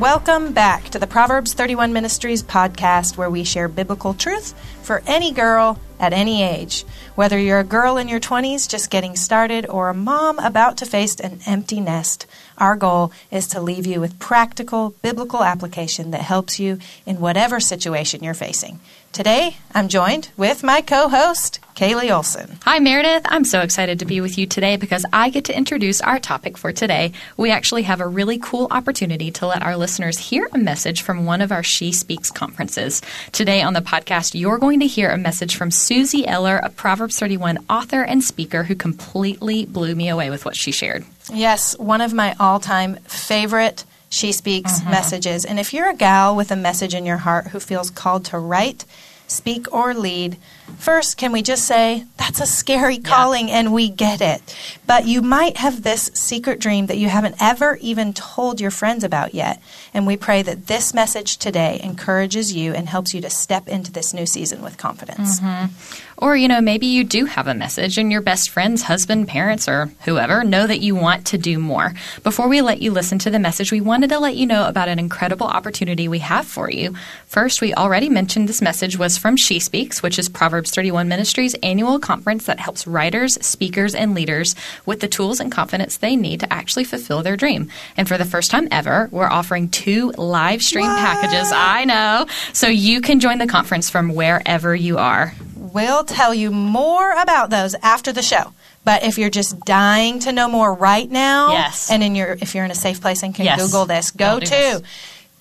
welcome 0.00 0.52
back 0.52 0.84
to 0.90 0.98
the 0.98 1.06
Proverbs 1.06 1.54
31 1.54 1.90
Ministries 1.90 2.42
podcast 2.42 3.16
where 3.16 3.30
we 3.30 3.42
share 3.42 3.66
biblical 3.66 4.12
truth 4.12 4.52
for 4.82 5.02
any 5.06 5.32
girl 5.32 5.80
at 5.98 6.12
any 6.12 6.42
age. 6.42 6.84
Whether 7.14 7.38
you're 7.38 7.60
a 7.60 7.64
girl 7.64 7.96
in 7.96 8.06
your 8.06 8.20
20s 8.20 8.68
just 8.68 8.90
getting 8.90 9.16
started 9.16 9.66
or 9.66 9.88
a 9.88 9.94
mom 9.94 10.38
about 10.38 10.76
to 10.78 10.84
face 10.84 11.18
an 11.18 11.40
empty 11.46 11.80
nest, 11.80 12.26
our 12.58 12.76
goal 12.76 13.10
is 13.30 13.46
to 13.48 13.60
leave 13.62 13.86
you 13.86 13.98
with 13.98 14.18
practical 14.18 14.90
biblical 15.00 15.42
application 15.42 16.10
that 16.10 16.20
helps 16.20 16.60
you 16.60 16.78
in 17.06 17.18
whatever 17.18 17.58
situation 17.58 18.22
you're 18.22 18.34
facing. 18.34 18.80
Today, 19.16 19.56
I'm 19.72 19.88
joined 19.88 20.28
with 20.36 20.62
my 20.62 20.82
co 20.82 21.08
host, 21.08 21.60
Kaley 21.74 22.14
Olson. 22.14 22.58
Hi, 22.64 22.80
Meredith. 22.80 23.22
I'm 23.24 23.44
so 23.44 23.62
excited 23.62 24.00
to 24.00 24.04
be 24.04 24.20
with 24.20 24.36
you 24.36 24.44
today 24.44 24.76
because 24.76 25.06
I 25.10 25.30
get 25.30 25.46
to 25.46 25.56
introduce 25.56 26.02
our 26.02 26.18
topic 26.18 26.58
for 26.58 26.70
today. 26.70 27.12
We 27.38 27.50
actually 27.50 27.84
have 27.84 28.02
a 28.02 28.06
really 28.06 28.36
cool 28.36 28.68
opportunity 28.70 29.30
to 29.30 29.46
let 29.46 29.62
our 29.62 29.74
listeners 29.74 30.18
hear 30.18 30.46
a 30.52 30.58
message 30.58 31.00
from 31.00 31.24
one 31.24 31.40
of 31.40 31.50
our 31.50 31.62
She 31.62 31.92
Speaks 31.92 32.30
conferences. 32.30 33.00
Today 33.32 33.62
on 33.62 33.72
the 33.72 33.80
podcast, 33.80 34.38
you're 34.38 34.58
going 34.58 34.80
to 34.80 34.86
hear 34.86 35.08
a 35.08 35.16
message 35.16 35.56
from 35.56 35.70
Suzie 35.70 36.26
Eller, 36.26 36.58
a 36.58 36.68
Proverbs 36.68 37.18
31 37.18 37.64
author 37.70 38.02
and 38.02 38.22
speaker 38.22 38.64
who 38.64 38.74
completely 38.74 39.64
blew 39.64 39.94
me 39.94 40.10
away 40.10 40.28
with 40.28 40.44
what 40.44 40.56
she 40.56 40.72
shared. 40.72 41.06
Yes, 41.32 41.74
one 41.78 42.02
of 42.02 42.12
my 42.12 42.36
all 42.38 42.60
time 42.60 42.96
favorite 43.04 43.86
She 44.10 44.32
Speaks 44.32 44.78
mm-hmm. 44.78 44.90
messages. 44.90 45.46
And 45.46 45.58
if 45.58 45.72
you're 45.72 45.88
a 45.88 45.96
gal 45.96 46.36
with 46.36 46.50
a 46.50 46.56
message 46.56 46.94
in 46.94 47.06
your 47.06 47.16
heart 47.16 47.46
who 47.46 47.60
feels 47.60 47.88
called 47.88 48.26
to 48.26 48.38
write, 48.38 48.84
speak, 49.26 49.72
or 49.72 49.94
lead, 49.94 50.36
first, 50.78 51.16
can 51.16 51.32
we 51.32 51.42
just 51.42 51.64
say 51.64 52.04
that's 52.16 52.40
a 52.40 52.46
scary 52.46 52.98
calling 52.98 53.48
yeah. 53.48 53.58
and 53.58 53.72
we 53.72 53.88
get 53.88 54.20
it? 54.20 54.42
But 54.86 55.06
you 55.06 55.22
might 55.22 55.56
have 55.56 55.82
this 55.82 56.10
secret 56.14 56.60
dream 56.60 56.86
that 56.86 56.98
you 56.98 57.08
haven't 57.08 57.36
ever 57.40 57.76
even 57.80 58.12
told 58.12 58.60
your 58.60 58.70
friends 58.70 59.04
about 59.04 59.34
yet. 59.34 59.60
And 59.94 60.06
we 60.06 60.16
pray 60.16 60.42
that 60.42 60.66
this 60.66 60.94
message 60.94 61.38
today 61.38 61.80
encourages 61.82 62.52
you 62.52 62.72
and 62.72 62.88
helps 62.88 63.14
you 63.14 63.20
to 63.22 63.30
step 63.30 63.68
into 63.68 63.92
this 63.92 64.12
new 64.12 64.26
season 64.26 64.62
with 64.62 64.78
confidence. 64.78 65.40
Mm-hmm. 65.40 65.72
Or, 66.18 66.34
you 66.34 66.48
know, 66.48 66.62
maybe 66.62 66.86
you 66.86 67.04
do 67.04 67.26
have 67.26 67.46
a 67.46 67.54
message 67.54 67.98
and 67.98 68.10
your 68.10 68.22
best 68.22 68.48
friends, 68.48 68.82
husband, 68.82 69.28
parents, 69.28 69.68
or 69.68 69.90
whoever 70.04 70.44
know 70.44 70.66
that 70.66 70.80
you 70.80 70.94
want 70.94 71.26
to 71.26 71.38
do 71.38 71.58
more. 71.58 71.92
Before 72.22 72.48
we 72.48 72.62
let 72.62 72.80
you 72.80 72.90
listen 72.90 73.18
to 73.20 73.30
the 73.30 73.38
message, 73.38 73.70
we 73.70 73.82
wanted 73.82 74.08
to 74.10 74.18
let 74.18 74.34
you 74.34 74.46
know 74.46 74.66
about 74.66 74.88
an 74.88 74.98
incredible 74.98 75.46
opportunity 75.46 76.08
we 76.08 76.20
have 76.20 76.46
for 76.46 76.70
you. 76.70 76.94
First, 77.26 77.60
we 77.60 77.74
already 77.74 78.08
mentioned 78.08 78.48
this 78.48 78.62
message 78.62 78.96
was 78.96 79.18
from 79.18 79.36
She 79.36 79.60
Speaks, 79.60 80.02
which 80.02 80.18
is 80.18 80.30
Proverbs 80.30 80.55
31 80.64 81.08
Ministries 81.08 81.54
annual 81.62 81.98
conference 81.98 82.46
that 82.46 82.60
helps 82.60 82.86
writers, 82.86 83.34
speakers, 83.44 83.94
and 83.94 84.14
leaders 84.14 84.54
with 84.86 85.00
the 85.00 85.08
tools 85.08 85.40
and 85.40 85.52
confidence 85.52 85.96
they 85.96 86.16
need 86.16 86.40
to 86.40 86.52
actually 86.52 86.84
fulfill 86.84 87.22
their 87.22 87.36
dream. 87.36 87.70
And 87.96 88.08
for 88.08 88.16
the 88.16 88.24
first 88.24 88.50
time 88.50 88.68
ever, 88.70 89.08
we're 89.10 89.28
offering 89.28 89.68
two 89.68 90.12
live 90.12 90.62
stream 90.62 90.86
what? 90.86 90.98
packages. 90.98 91.50
I 91.52 91.84
know. 91.84 92.26
So 92.52 92.68
you 92.68 93.00
can 93.00 93.20
join 93.20 93.38
the 93.38 93.46
conference 93.46 93.90
from 93.90 94.14
wherever 94.14 94.74
you 94.74 94.98
are. 94.98 95.34
We'll 95.56 96.04
tell 96.04 96.32
you 96.32 96.50
more 96.50 97.12
about 97.20 97.50
those 97.50 97.74
after 97.82 98.12
the 98.12 98.22
show. 98.22 98.52
But 98.86 99.02
if 99.02 99.18
you're 99.18 99.30
just 99.30 99.60
dying 99.64 100.20
to 100.20 100.32
know 100.32 100.48
more 100.48 100.72
right 100.72 101.10
now, 101.10 101.50
yes. 101.50 101.90
and 101.90 102.04
in 102.04 102.14
your 102.14 102.38
if 102.40 102.54
you're 102.54 102.64
in 102.64 102.70
a 102.70 102.74
safe 102.76 103.00
place 103.00 103.24
and 103.24 103.34
can 103.34 103.44
yes. 103.44 103.60
Google 103.60 103.84
this, 103.84 104.12
go 104.12 104.38
to 104.38 104.48
this. 104.48 104.82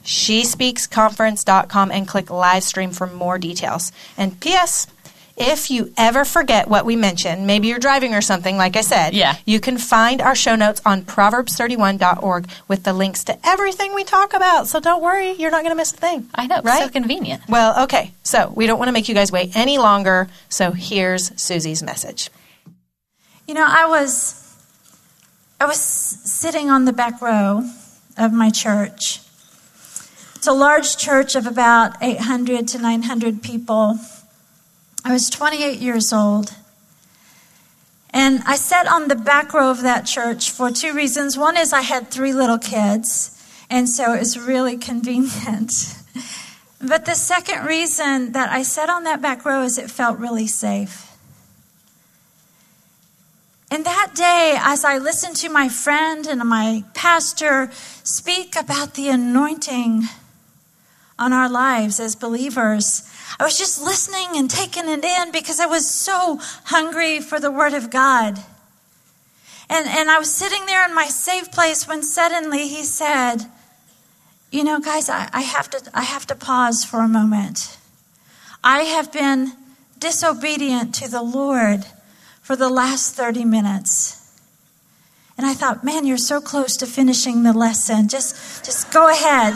shespeaksconference.com 0.03 1.91
and 1.91 2.07
click 2.07 2.31
live 2.31 2.63
stream 2.63 2.89
for 2.89 3.05
more 3.05 3.38
details. 3.38 3.91
And 4.17 4.39
P.S. 4.39 4.88
If 5.38 5.69
you 5.69 5.91
ever 5.97 6.23
forget 6.23 6.69
what 6.69 6.86
we 6.86 6.95
mentioned, 6.95 7.45
maybe 7.45 7.67
you're 7.67 7.80
driving 7.80 8.14
or 8.14 8.22
something, 8.22 8.55
like 8.55 8.78
I 8.78 8.81
said, 8.81 9.14
yeah. 9.14 9.36
you 9.45 9.59
can 9.59 9.78
find 9.78 10.22
our 10.22 10.33
show 10.33 10.56
notes 10.56 10.81
on 10.85 11.01
proverbs31.org 11.01 12.47
with 12.69 12.84
the 12.84 12.94
links 12.94 13.25
to 13.25 13.38
everything 13.46 13.94
we 13.94 14.06
talk 14.06 14.34
about. 14.34 14.68
So 14.68 14.79
don't 14.79 15.03
worry, 15.03 15.34
you're 15.34 15.51
not 15.51 15.63
going 15.63 15.72
to 15.72 15.75
miss 15.75 15.91
a 15.91 15.97
thing. 15.97 16.29
I 16.34 16.47
know, 16.47 16.62
right? 16.63 16.84
so 16.84 16.90
convenient. 16.90 17.44
Well, 17.50 17.84
okay. 17.84 18.13
So 18.23 18.53
we 18.56 18.66
don't 18.66 18.79
want 18.79 18.88
to 18.88 18.94
make 18.94 19.09
you 19.09 19.16
guys 19.16 19.29
wait 19.29 19.57
any 19.57 19.78
longer. 19.78 20.29
So 20.47 20.72
here's 20.72 21.31
Suzie's 21.31 21.84
message. 21.84 22.29
You 23.46 23.56
know, 23.56 23.66
I 23.67 23.88
was 23.88 24.41
I 25.59 25.66
was 25.66 25.79
sitting 25.79 26.69
on 26.69 26.85
the 26.85 26.94
back 26.94 27.22
row 27.22 27.69
of 28.17 28.31
my 28.31 28.50
church. 28.50 29.19
It's 30.35 30.47
a 30.47 30.53
large 30.53 30.96
church 30.96 31.35
of 31.35 31.46
about 31.46 32.02
800 32.02 32.67
to 32.69 32.78
900 32.78 33.41
people. 33.41 34.00
I 35.05 35.11
was 35.11 35.29
28 35.29 35.79
years 35.79 36.11
old. 36.11 36.55
And 38.09 38.41
I 38.47 38.55
sat 38.55 38.88
on 38.88 39.07
the 39.07 39.16
back 39.16 39.53
row 39.53 39.69
of 39.69 39.83
that 39.83 40.07
church 40.07 40.49
for 40.49 40.71
two 40.71 40.95
reasons. 40.95 41.38
One 41.38 41.55
is 41.55 41.73
I 41.73 41.81
had 41.81 42.09
three 42.09 42.33
little 42.33 42.57
kids, 42.57 43.39
and 43.69 43.88
so 43.88 44.13
it 44.13 44.19
was 44.19 44.39
really 44.39 44.77
convenient. 44.77 45.71
but 46.81 47.05
the 47.05 47.13
second 47.13 47.66
reason 47.66 48.31
that 48.31 48.49
I 48.49 48.63
sat 48.63 48.89
on 48.89 49.03
that 49.03 49.21
back 49.21 49.45
row 49.45 49.61
is 49.61 49.77
it 49.77 49.91
felt 49.91 50.17
really 50.17 50.47
safe. 50.47 51.16
And 53.69 53.85
that 53.85 54.13
day, 54.16 54.55
as 54.59 54.83
I 54.83 54.97
listened 54.97 55.35
to 55.37 55.49
my 55.49 55.69
friend 55.69 56.25
and 56.25 56.39
my 56.49 56.83
pastor 56.95 57.69
speak 58.03 58.55
about 58.55 58.95
the 58.95 59.09
anointing 59.09 60.05
on 61.19 61.31
our 61.31 61.49
lives 61.49 61.99
as 61.99 62.16
believers, 62.16 63.07
I 63.40 63.44
was 63.44 63.58
just 63.58 63.81
listening 63.81 64.38
and 64.38 64.50
taking 64.50 64.88
it 64.88 65.03
in 65.03 65.31
because 65.31 65.59
I 65.59 65.66
was 65.66 65.90
so 65.90 66.40
hungry 66.66 67.19
for 67.19 67.40
the 67.40 67.52
Word 67.52 67.74
of 67.74 67.90
God. 67.90 68.40
And, 69.69 69.88
and 69.88 70.09
I 70.09 70.19
was 70.19 70.34
sitting 70.34 70.66
there 70.66 70.88
in 70.88 70.94
my 70.94 71.08
safe 71.08 71.52
place 71.52 71.88
when 71.88 72.03
suddenly 72.03 72.68
he 72.68 72.84
said, 72.84 73.38
You 74.52 74.64
know, 74.64 74.80
guys, 74.80 75.09
I, 75.09 75.30
I, 75.34 75.41
have 75.41 75.69
to, 75.72 75.90
I 75.94 76.03
have 76.03 76.28
to 76.28 76.35
pause 76.35 76.85
for 76.85 77.00
a 77.00 77.08
moment. 77.08 77.78
I 78.64 78.84
have 78.84 79.12
been 79.12 79.53
disobedient 80.00 80.94
to 80.96 81.09
the 81.09 81.24
Lord 81.24 81.85
for 82.41 82.56
the 82.56 82.69
last 82.69 83.16
30 83.16 83.44
minutes. 83.46 84.22
And 85.38 85.46
I 85.46 85.53
thought, 85.53 85.84
man, 85.84 86.06
you're 86.06 86.18
so 86.18 86.40
close 86.40 86.78
to 86.78 86.85
finishing 86.85 87.44
the 87.44 87.53
lesson. 87.53 88.08
Just, 88.08 88.64
just 88.64 88.91
go 88.91 89.09
ahead. 89.09 89.56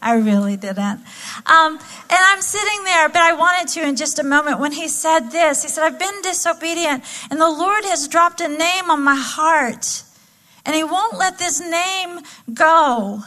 I 0.00 0.14
really 0.14 0.56
didn't. 0.56 1.00
Um, 1.46 1.78
and 1.78 1.80
I'm 2.10 2.40
sitting 2.40 2.84
there, 2.84 3.08
but 3.08 3.22
I 3.22 3.32
wanted 3.32 3.68
to 3.74 3.86
in 3.86 3.96
just 3.96 4.18
a 4.18 4.24
moment 4.24 4.60
when 4.60 4.72
he 4.72 4.88
said 4.88 5.30
this. 5.30 5.62
He 5.62 5.68
said, 5.68 5.84
I've 5.84 5.98
been 5.98 6.22
disobedient, 6.22 7.04
and 7.30 7.40
the 7.40 7.50
Lord 7.50 7.84
has 7.84 8.08
dropped 8.08 8.40
a 8.40 8.48
name 8.48 8.90
on 8.90 9.02
my 9.02 9.16
heart, 9.16 10.02
and 10.64 10.76
he 10.76 10.84
won't 10.84 11.18
let 11.18 11.38
this 11.38 11.60
name 11.60 12.20
go. 12.54 13.22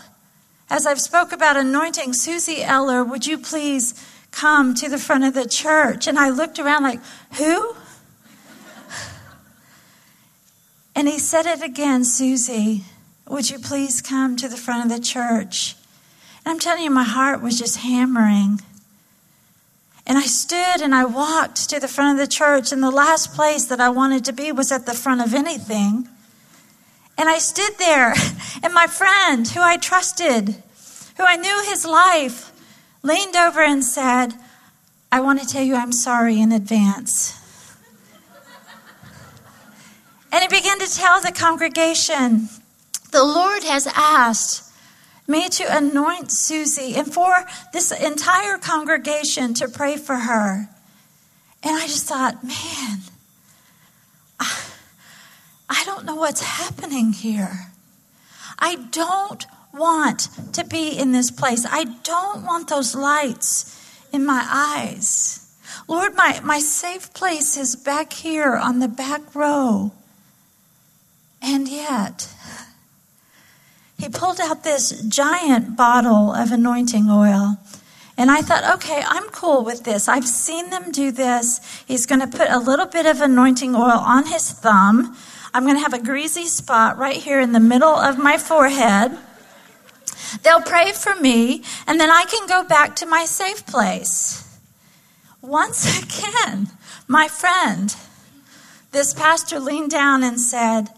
As 0.70 0.88
I've 0.88 1.02
spoke 1.02 1.34
about 1.34 1.58
anointing 1.58 2.12
Suzie 2.12 2.66
Eller, 2.66 3.04
would 3.04 3.28
you 3.28 3.38
please 3.38 3.94
come 4.32 4.74
to 4.76 4.88
the 4.88 4.98
front 4.98 5.26
of 5.26 5.34
the 5.34 5.46
church? 5.46 6.08
And 6.08 6.18
I 6.18 6.30
looked 6.30 6.60
around 6.60 6.84
like, 6.84 7.02
who? 7.38 7.76
And 10.96 11.08
he 11.08 11.20
said 11.20 11.46
it 11.46 11.62
again, 11.62 12.04
Suzie, 12.04 12.84
would 13.28 13.50
you 13.50 13.60
please 13.60 14.02
come 14.02 14.36
to 14.38 14.48
the 14.48 14.58
front 14.58 14.90
of 14.90 14.98
the 14.98 15.04
church? 15.04 15.76
And 16.46 16.54
I'm 16.54 16.60
telling 16.60 16.84
you, 16.84 16.90
my 16.90 17.04
heart 17.04 17.42
was 17.42 17.58
just 17.60 17.78
hammering. 17.78 18.62
And 20.06 20.18
I 20.18 20.24
stood 20.24 20.82
and 20.82 20.96
I 20.96 21.06
walked 21.06 21.70
to 21.70 21.80
the 21.80 21.88
front 21.88 22.20
of 22.20 22.26
the 22.26 22.32
church, 22.32 22.72
and 22.72 22.82
the 22.82 22.92
last 22.92 23.34
place 23.34 23.66
that 23.66 23.80
I 23.80 23.90
wanted 23.90 24.26
to 24.26 24.34
be 24.34 24.52
was 24.52 24.72
at 24.72 24.86
the 24.86 24.94
front 24.94 25.22
of 25.22 25.34
anything. 25.34 26.08
And 27.18 27.30
I 27.30 27.38
stood 27.38 27.78
there, 27.78 28.14
and 28.64 28.74
my 28.74 28.88
friend, 28.88 29.48
who 29.48 29.62
I 29.62 29.78
trusted, 29.78 30.50
who 31.18 31.24
I 31.24 31.36
knew 31.36 31.64
his 31.66 31.86
life, 31.86 32.52
leaned 33.04 33.36
over 33.36 33.62
and 33.62 33.84
said, 33.84 34.34
I 35.12 35.22
want 35.22 35.40
to 35.42 35.48
tell 35.48 35.64
you 35.64 35.76
I'm 35.76 35.92
sorry 35.92 36.40
in 36.40 36.52
advance. 36.52 37.38
And 40.32 40.42
he 40.42 40.48
began 40.48 40.80
to 40.80 40.88
tell 40.88 41.22
the 41.22 41.32
congregation, 41.32 42.48
The 43.12 43.24
Lord 43.24 43.64
has 43.64 43.86
asked 43.88 44.71
me 45.32 45.50
to 45.50 45.78
anoint 45.78 46.28
Suzie 46.28 46.96
and 46.96 47.12
for 47.12 47.46
this 47.74 47.92
entire 47.92 48.58
congregation 48.58 49.54
to 49.56 49.68
pray 49.68 49.98
for 49.98 50.16
her. 50.16 50.70
And 51.64 51.76
I 51.76 51.88
just 51.88 52.08
thought, 52.08 52.44
man, 52.44 53.00
I, 54.40 54.64
I 55.70 55.84
don't 55.86 56.06
know 56.06 56.16
what's 56.16 56.42
happening 56.42 57.14
here. 57.14 57.72
I 58.60 58.76
don't 58.92 59.46
want 59.74 60.28
to 60.54 60.66
be 60.66 60.90
in 60.98 61.12
this 61.12 61.32
place. 61.32 61.66
I 61.70 61.86
don't 62.04 62.44
want 62.44 62.68
those 62.68 62.94
lights 62.94 63.78
in 64.12 64.26
my 64.26 64.46
eyes. 64.48 65.38
Lord, 65.88 66.16
my, 66.16 66.40
my 66.44 66.60
safe 66.60 67.14
place 67.14 67.58
is 67.58 67.76
back 67.76 68.14
here 68.14 68.56
on 68.56 68.80
the 68.80 68.88
back 68.88 69.34
row. 69.34 69.92
And 71.42 71.68
yet, 71.68 72.28
he 74.02 74.10
pulled 74.10 74.40
out 74.42 74.64
this 74.64 75.00
giant 75.04 75.78
bottle 75.78 76.34
of 76.34 76.52
anointing 76.52 77.08
oil. 77.08 77.60
And 78.18 78.32
I 78.32 78.42
thought, 78.42 78.76
okay, 78.78 79.04
I'm 79.06 79.30
cool 79.30 79.64
with 79.64 79.84
this. 79.84 80.08
I've 80.08 80.28
seen 80.28 80.72
them 80.72 80.92
do 80.92 81.12
this. 81.12 81.62
He's 81.88 82.08
going 82.08 82.20
to 82.20 82.28
put 82.28 82.50
a 82.50 82.58
little 82.58 82.88
bit 82.88 83.06
of 83.06 83.22
anointing 83.22 83.76
oil 83.76 84.00
on 84.00 84.26
his 84.26 84.50
thumb. 84.50 85.16
I'm 85.54 85.66
going 85.66 85.76
to 85.76 85.84
have 85.84 85.94
a 85.94 86.02
greasy 86.02 86.46
spot 86.46 86.98
right 86.98 87.18
here 87.18 87.40
in 87.40 87.52
the 87.52 87.60
middle 87.60 87.96
of 87.96 88.18
my 88.18 88.40
forehead. 88.40 89.16
They'll 90.42 90.62
pray 90.62 90.94
for 90.94 91.16
me, 91.16 91.64
and 91.86 92.00
then 92.00 92.10
I 92.10 92.26
can 92.26 92.48
go 92.48 92.64
back 92.64 92.96
to 92.98 93.06
my 93.06 93.26
safe 93.26 93.68
place. 93.68 94.60
Once 95.44 96.04
again, 96.04 96.70
my 97.08 97.28
friend, 97.28 97.96
this 98.94 99.14
pastor 99.14 99.60
leaned 99.60 99.92
down 99.92 100.24
and 100.24 100.42
said, 100.42 100.90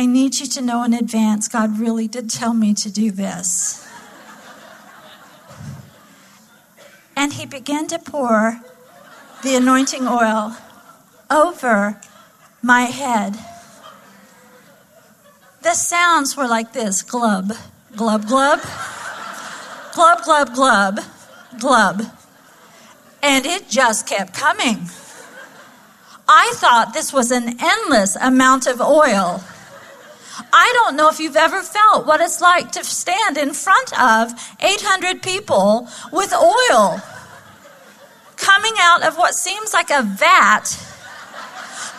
I 0.00 0.06
need 0.06 0.40
you 0.40 0.46
to 0.46 0.62
know 0.62 0.82
in 0.82 0.94
advance, 0.94 1.46
God 1.46 1.78
really 1.78 2.08
did 2.08 2.30
tell 2.30 2.54
me 2.54 2.72
to 2.72 2.90
do 2.90 3.10
this. 3.10 3.86
and 7.14 7.34
he 7.34 7.44
began 7.44 7.86
to 7.88 7.98
pour 7.98 8.62
the 9.42 9.56
anointing 9.56 10.08
oil 10.08 10.56
over 11.30 12.00
my 12.62 12.84
head. 12.84 13.38
The 15.60 15.74
sounds 15.74 16.34
were 16.34 16.48
like 16.48 16.72
this 16.72 17.02
glub, 17.02 17.52
glub, 17.94 18.26
glub, 18.26 18.62
glub, 19.92 20.24
glub, 20.24 20.54
glub, 20.54 21.00
glub. 21.58 22.02
And 23.22 23.44
it 23.44 23.68
just 23.68 24.06
kept 24.06 24.32
coming. 24.32 24.88
I 26.26 26.52
thought 26.54 26.92
this 26.94 27.12
was 27.12 27.30
an 27.30 27.56
endless 27.60 28.16
amount 28.16 28.66
of 28.66 28.80
oil. 28.80 29.44
I 30.52 30.70
don't 30.74 30.96
know 30.96 31.08
if 31.08 31.20
you've 31.20 31.36
ever 31.36 31.62
felt 31.62 32.06
what 32.06 32.20
it's 32.20 32.40
like 32.40 32.72
to 32.72 32.84
stand 32.84 33.36
in 33.36 33.52
front 33.52 33.92
of 34.00 34.32
800 34.60 35.22
people 35.22 35.88
with 36.12 36.32
oil 36.32 37.00
coming 38.36 38.72
out 38.78 39.02
of 39.02 39.16
what 39.16 39.34
seems 39.34 39.72
like 39.72 39.90
a 39.90 40.02
vat, 40.02 40.64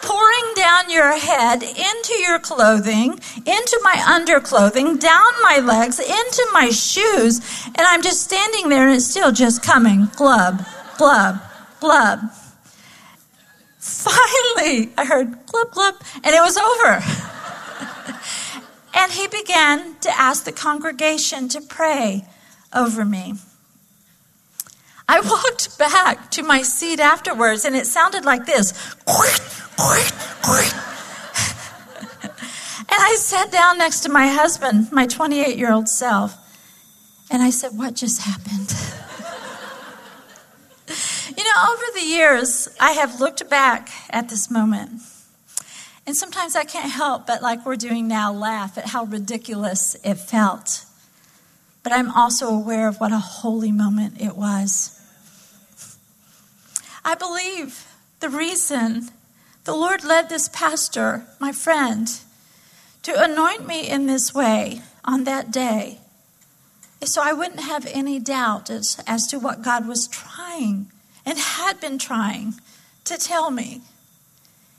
pouring 0.02 0.54
down 0.56 0.90
your 0.90 1.18
head 1.18 1.62
into 1.64 2.14
your 2.20 2.40
clothing, 2.40 3.20
into 3.46 3.80
my 3.84 3.96
underclothing, 4.06 5.00
down 5.00 5.32
my 5.44 5.60
legs, 5.60 6.00
into 6.00 6.48
my 6.52 6.70
shoes, 6.70 7.40
and 7.68 7.82
I'm 7.82 8.02
just 8.02 8.22
standing 8.24 8.70
there 8.70 8.88
and 8.88 8.96
it's 8.96 9.06
still 9.06 9.32
just 9.32 9.64
coming. 9.64 10.08
Glub, 10.16 10.66
glub, 10.98 11.40
glub. 11.80 12.20
Finally, 13.78 14.92
I 14.98 15.06
heard 15.06 15.46
glub, 15.46 15.72
glub, 15.72 15.96
and 16.16 16.36
it 16.36 16.42
was 16.42 16.58
over. 16.58 17.41
And 18.94 19.12
he 19.12 19.28
began 19.28 19.96
to 20.00 20.10
ask 20.10 20.44
the 20.44 20.52
congregation 20.52 21.48
to 21.50 21.62
pray 21.62 22.26
over 22.74 23.06
me. 23.06 23.36
I 25.08 25.20
walked 25.26 25.78
back 25.78 26.32
to 26.32 26.44
my 26.44 26.62
seat 26.62 27.00
afterwards, 27.00 27.66
and 27.66 27.76
it 27.76 27.86
sounded 27.86 28.26
like 28.26 28.46
this. 28.46 28.72
and 32.90 32.90
I 32.90 33.16
sat 33.18 33.52
down 33.52 33.78
next 33.78 34.02
to 34.02 34.10
my 34.10 34.28
husband, 34.28 34.92
my 34.92 35.06
28 35.08 35.58
year 35.58 35.72
old 35.72 35.88
self, 35.88 36.38
and 37.30 37.42
I 37.42 37.50
said, 37.50 37.72
What 37.78 37.96
just 37.96 38.22
happened? 38.22 38.74
you 41.38 41.44
know, 41.44 41.74
over 41.74 41.84
the 41.94 42.06
years, 42.06 42.68
I 42.80 42.92
have 42.92 43.20
looked 43.20 43.50
back 43.50 43.90
at 44.10 44.30
this 44.30 44.52
moment 44.52 45.02
and 46.06 46.16
sometimes 46.16 46.56
I 46.56 46.64
can't 46.64 46.92
help 46.92 47.28
but, 47.28 47.42
like 47.42 47.66
we're 47.66 47.76
doing 47.76 48.08
now, 48.08 48.34
laugh 48.34 48.78
at 48.78 48.88
how 48.88 49.04
ridiculous 49.06 49.96
it 50.04 50.16
felt. 50.16 50.86
But 51.84 51.94
I'm 51.94 52.12
also 52.12 52.48
aware 52.48 52.88
of 52.88 53.00
what 53.00 53.12
a 53.12 53.20
holy 53.20 53.72
moment 53.72 54.22
it 54.22 54.36
was. 54.36 55.00
I 57.04 57.16
believe 57.16 57.88
the 58.20 58.30
reason 58.30 59.10
the 59.64 59.76
Lord 59.76 60.04
led 60.04 60.30
this 60.30 60.50
pastor, 60.50 61.26
my 61.40 61.52
friend, 61.52 62.08
to 63.04 63.24
anoint 63.24 63.68
me 63.68 63.88
in 63.88 64.06
this 64.06 64.34
way 64.34 64.82
on 65.04 65.24
that 65.24 65.52
day 65.52 66.00
is 67.00 67.12
so 67.12 67.22
I 67.24 67.34
wouldn't 67.34 67.62
have 67.62 67.88
any 67.88 68.20
doubt 68.20 68.70
as, 68.70 69.04
as 69.08 69.26
to 69.28 69.40
what 69.40 69.64
God 69.64 69.88
was 69.88 70.08
trying 70.08 70.92
and 71.26 71.38
had 71.38 71.80
been 71.82 71.98
trying 71.98 72.54
to 73.06 73.18
tell 73.18 73.50
me. 73.50 73.82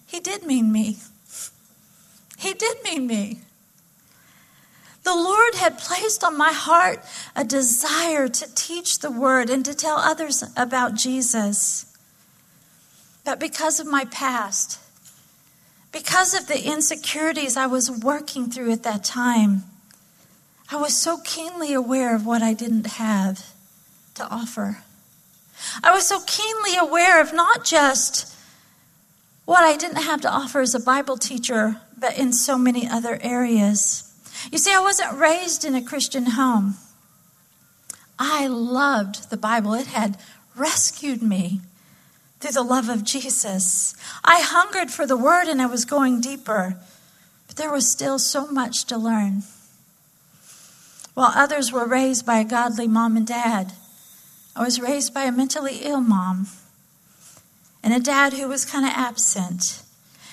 He 0.06 0.20
did 0.20 0.44
mean 0.44 0.70
me. 0.70 0.98
He 2.42 2.54
did 2.54 2.82
mean 2.82 3.06
me. 3.06 3.38
The 5.04 5.14
Lord 5.14 5.54
had 5.54 5.78
placed 5.78 6.24
on 6.24 6.36
my 6.36 6.52
heart 6.52 7.04
a 7.36 7.44
desire 7.44 8.26
to 8.26 8.54
teach 8.56 8.98
the 8.98 9.12
word 9.12 9.48
and 9.48 9.64
to 9.64 9.74
tell 9.74 9.96
others 9.96 10.42
about 10.56 10.94
Jesus. 10.94 11.86
But 13.24 13.38
because 13.38 13.78
of 13.78 13.86
my 13.86 14.06
past, 14.06 14.80
because 15.92 16.34
of 16.34 16.48
the 16.48 16.66
insecurities 16.66 17.56
I 17.56 17.66
was 17.66 17.88
working 17.88 18.50
through 18.50 18.72
at 18.72 18.82
that 18.82 19.04
time, 19.04 19.62
I 20.68 20.76
was 20.76 20.96
so 20.96 21.18
keenly 21.18 21.72
aware 21.72 22.12
of 22.12 22.26
what 22.26 22.42
I 22.42 22.54
didn't 22.54 22.88
have 22.88 23.52
to 24.14 24.26
offer. 24.28 24.78
I 25.84 25.94
was 25.94 26.08
so 26.08 26.18
keenly 26.26 26.76
aware 26.76 27.20
of 27.20 27.32
not 27.32 27.64
just 27.64 28.36
what 29.44 29.62
I 29.62 29.76
didn't 29.76 30.02
have 30.02 30.20
to 30.22 30.30
offer 30.30 30.60
as 30.60 30.74
a 30.74 30.80
Bible 30.80 31.16
teacher, 31.16 31.80
but 32.02 32.18
in 32.18 32.32
so 32.32 32.58
many 32.58 32.86
other 32.86 33.18
areas. 33.22 34.12
You 34.50 34.58
see, 34.58 34.74
I 34.74 34.80
wasn't 34.80 35.18
raised 35.18 35.64
in 35.64 35.76
a 35.76 35.80
Christian 35.80 36.26
home. 36.26 36.74
I 38.18 38.48
loved 38.48 39.30
the 39.30 39.36
Bible, 39.36 39.72
it 39.72 39.86
had 39.86 40.18
rescued 40.56 41.22
me 41.22 41.60
through 42.40 42.52
the 42.52 42.62
love 42.62 42.88
of 42.88 43.04
Jesus. 43.04 43.94
I 44.24 44.40
hungered 44.42 44.90
for 44.90 45.06
the 45.06 45.16
word 45.16 45.46
and 45.46 45.62
I 45.62 45.66
was 45.66 45.84
going 45.84 46.20
deeper, 46.20 46.76
but 47.46 47.56
there 47.56 47.72
was 47.72 47.90
still 47.90 48.18
so 48.18 48.48
much 48.48 48.84
to 48.86 48.98
learn. 48.98 49.44
While 51.14 51.32
others 51.34 51.70
were 51.70 51.86
raised 51.86 52.26
by 52.26 52.38
a 52.38 52.44
godly 52.44 52.88
mom 52.88 53.16
and 53.16 53.26
dad, 53.26 53.72
I 54.56 54.64
was 54.64 54.80
raised 54.80 55.14
by 55.14 55.22
a 55.22 55.32
mentally 55.32 55.78
ill 55.82 56.00
mom 56.00 56.48
and 57.82 57.94
a 57.94 58.00
dad 58.00 58.32
who 58.32 58.48
was 58.48 58.64
kind 58.64 58.84
of 58.84 58.92
absent. 58.92 59.81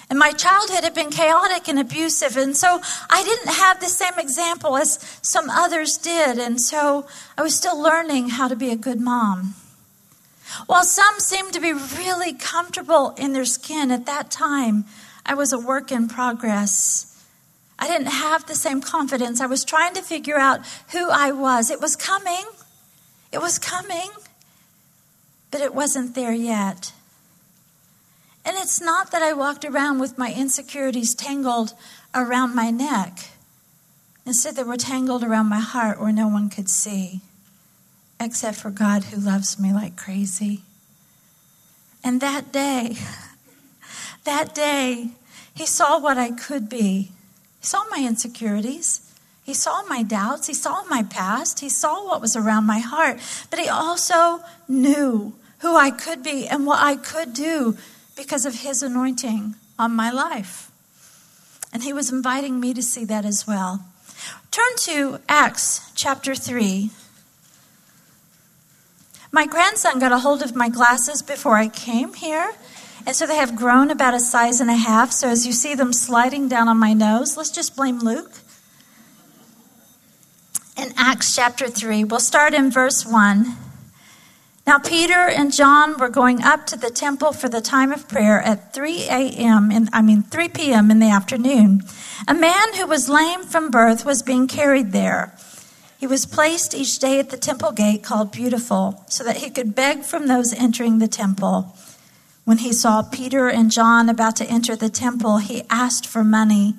And 0.10 0.18
my 0.18 0.32
childhood 0.32 0.84
had 0.84 0.96
been 0.96 1.12
chaotic 1.12 1.68
and 1.68 1.78
abusive. 1.78 2.36
And 2.36 2.58
so 2.58 2.82
I 3.10 3.24
didn't 3.24 3.54
have 3.54 3.80
the 3.80 3.88
same 3.88 4.18
example 4.18 4.76
as 4.76 4.98
some 5.22 5.50
others 5.50 5.98
did. 5.98 6.40
And 6.40 6.60
so 6.60 7.06
I 7.38 7.44
was 7.44 7.56
still 7.56 7.80
learning 7.80 8.30
how 8.30 8.48
to 8.48 8.56
be 8.56 8.72
a 8.72 8.76
good 8.76 9.00
mom. 9.00 9.54
While 10.66 10.83
some 10.83 11.19
seemed 11.19 11.54
to 11.54 11.62
be 11.62 11.74
really 11.74 12.33
comfortable 12.33 13.12
in 13.18 13.33
their 13.33 13.45
skin 13.45 13.92
at 13.92 14.07
that 14.07 14.31
time, 14.31 14.86
I 15.26 15.36
was 15.36 15.54
a 15.54 15.60
work 15.60 15.92
in 15.92 16.07
progress. 16.07 17.06
I 17.78 17.88
didn't 17.88 18.07
have 18.07 18.48
the 18.48 18.56
same 18.56 18.81
confidence. 18.81 19.40
I 19.40 19.45
was 19.45 19.64
trying 19.64 19.94
to 19.94 20.02
figure 20.02 20.40
out 20.40 20.62
who 20.92 21.10
I 21.12 21.31
was. 21.31 21.69
It 21.69 21.80
was 21.80 21.95
coming. 21.95 22.44
It 23.31 23.40
was 23.40 23.60
coming. 23.60 24.10
But 25.52 25.62
it 25.62 25.76
wasn't 25.76 26.16
there 26.16 26.33
yet. 26.33 26.94
And 28.50 28.58
it's 28.58 28.82
not 28.82 29.12
that 29.12 29.22
I 29.22 29.32
walked 29.34 29.64
around 29.64 30.00
with 30.00 30.18
my 30.18 30.34
insecurities 30.34 31.14
tangled 31.14 31.74
around 32.16 32.56
my 32.56 32.72
neck. 32.72 33.30
Instead, 34.26 34.56
they 34.56 34.64
were 34.64 34.76
tangled 34.76 35.24
around 35.24 35.46
my 35.46 35.60
heart 35.60 36.02
where 36.02 36.12
no 36.12 36.28
one 36.28 36.50
could 36.50 36.68
see, 36.68 37.22
except 38.20 38.58
for 38.58 38.72
God 38.72 39.04
who 39.04 39.22
loves 39.22 39.60
me 39.60 39.72
like 39.72 39.96
crazy. 39.96 40.64
And 42.04 42.22
that 42.22 42.52
day, 42.52 42.98
that 44.24 44.56
day, 44.56 45.10
He 45.54 45.68
saw 45.68 46.00
what 46.00 46.18
I 46.18 46.32
could 46.32 46.70
be. 46.70 47.12
He 47.60 47.68
saw 47.68 47.84
my 47.92 48.04
insecurities. 48.04 49.14
He 49.44 49.54
saw 49.54 49.84
my 49.84 50.02
doubts. 50.02 50.48
He 50.48 50.56
saw 50.56 50.84
my 50.86 51.04
past. 51.04 51.60
He 51.60 51.70
saw 51.70 52.04
what 52.04 52.20
was 52.20 52.36
around 52.36 52.64
my 52.64 52.80
heart. 52.80 53.20
But 53.52 53.60
He 53.60 53.70
also 53.70 54.44
knew 54.68 55.34
who 55.60 55.76
I 55.76 55.92
could 55.92 56.24
be 56.24 56.48
and 56.48 56.66
what 56.66 56.80
I 56.80 56.96
could 56.96 57.36
do 57.36 57.78
because 58.19 58.45
of 58.45 58.56
his 58.56 58.83
anointing 58.83 59.56
on 59.80 59.95
my 59.95 60.11
life. 60.11 60.69
And 61.71 61.83
he 61.83 61.94
was 61.94 62.11
inviting 62.11 62.59
me 62.59 62.73
to 62.73 62.81
see 62.81 63.06
that 63.06 63.23
as 63.23 63.47
well. 63.47 63.85
Turn 64.52 64.76
to 64.80 65.19
Acts 65.30 65.90
chapter 65.95 66.35
3. 66.35 66.90
My 69.31 69.45
grandson 69.45 69.99
got 69.99 70.11
a 70.11 70.19
hold 70.19 70.42
of 70.42 70.54
my 70.54 70.68
glasses 70.68 71.21
before 71.21 71.56
I 71.56 71.69
came 71.69 72.14
here. 72.14 72.52
And 73.07 73.16
so 73.16 73.26
they 73.26 73.38
have 73.38 73.56
grown 73.56 73.90
about 73.90 74.14
a 74.14 74.19
size 74.19 74.59
and 74.59 74.69
a 74.69 74.76
half. 74.76 75.14
So 75.14 75.30
as 75.30 75.47
you 75.47 75.54
see 75.54 75.73
them 75.73 75.94
sliding 75.94 76.49
down 76.49 76.68
on 76.68 76.78
my 76.78 76.92
nose, 76.92 77.38
let's 77.38 77.49
just 77.49 77.78
blame 77.78 77.99
Luke. 77.99 78.33
In 80.78 80.92
Acts 80.97 81.33
chapter 81.33 81.69
3, 81.69 82.04
we'll 82.04 82.19
start 82.19 82.54
in 82.54 82.69
verse 82.69 83.06
1. 83.06 83.69
Now, 84.69 84.78
Peter 84.78 85.28
and 85.28 85.52
John 85.52 85.97
were 85.97 86.09
going 86.09 86.44
up 86.44 86.68
to 86.68 86.78
the 86.78 86.92
temple 86.92 87.33
for 87.33 87.49
the 87.49 87.59
time 87.59 87.92
of 87.92 88.07
prayer 88.07 88.40
at 88.40 88.71
3 88.71 89.06
a.m., 89.09 89.90
I 89.92 90.04
mean, 90.04 90.21
3 90.21 90.49
p.m. 90.49 90.92
in 90.92 90.99
the 90.99 91.09
afternoon. 91.09 91.81
A 92.28 92.35
man 92.35 92.76
who 92.76 92.85
was 92.85 93.09
lame 93.09 93.45
from 93.45 93.71
birth 93.71 94.06
was 94.06 94.21
being 94.21 94.47
carried 94.47 94.92
there. 94.92 95.33
He 95.99 96.06
was 96.06 96.28
placed 96.28 96.76
each 96.76 96.99
day 96.99 97.18
at 97.18 97.31
the 97.31 97.35
temple 97.38 97.71
gate 97.71 98.04
called 98.04 98.31
Beautiful, 98.31 99.04
so 99.07 99.23
that 99.23 99.38
he 99.38 99.49
could 99.49 99.73
beg 99.73 100.04
from 100.04 100.28
those 100.28 100.54
entering 100.54 100.99
the 100.99 101.07
temple. 101.07 101.76
When 102.45 102.59
he 102.59 102.71
saw 102.71 103.02
Peter 103.02 103.49
and 103.49 103.71
John 103.71 104.07
about 104.07 104.35
to 104.35 104.45
enter 104.45 104.76
the 104.76 104.90
temple, 104.90 105.40
he 105.40 105.64
asked 105.71 106.06
for 106.06 106.23
money. 106.23 106.76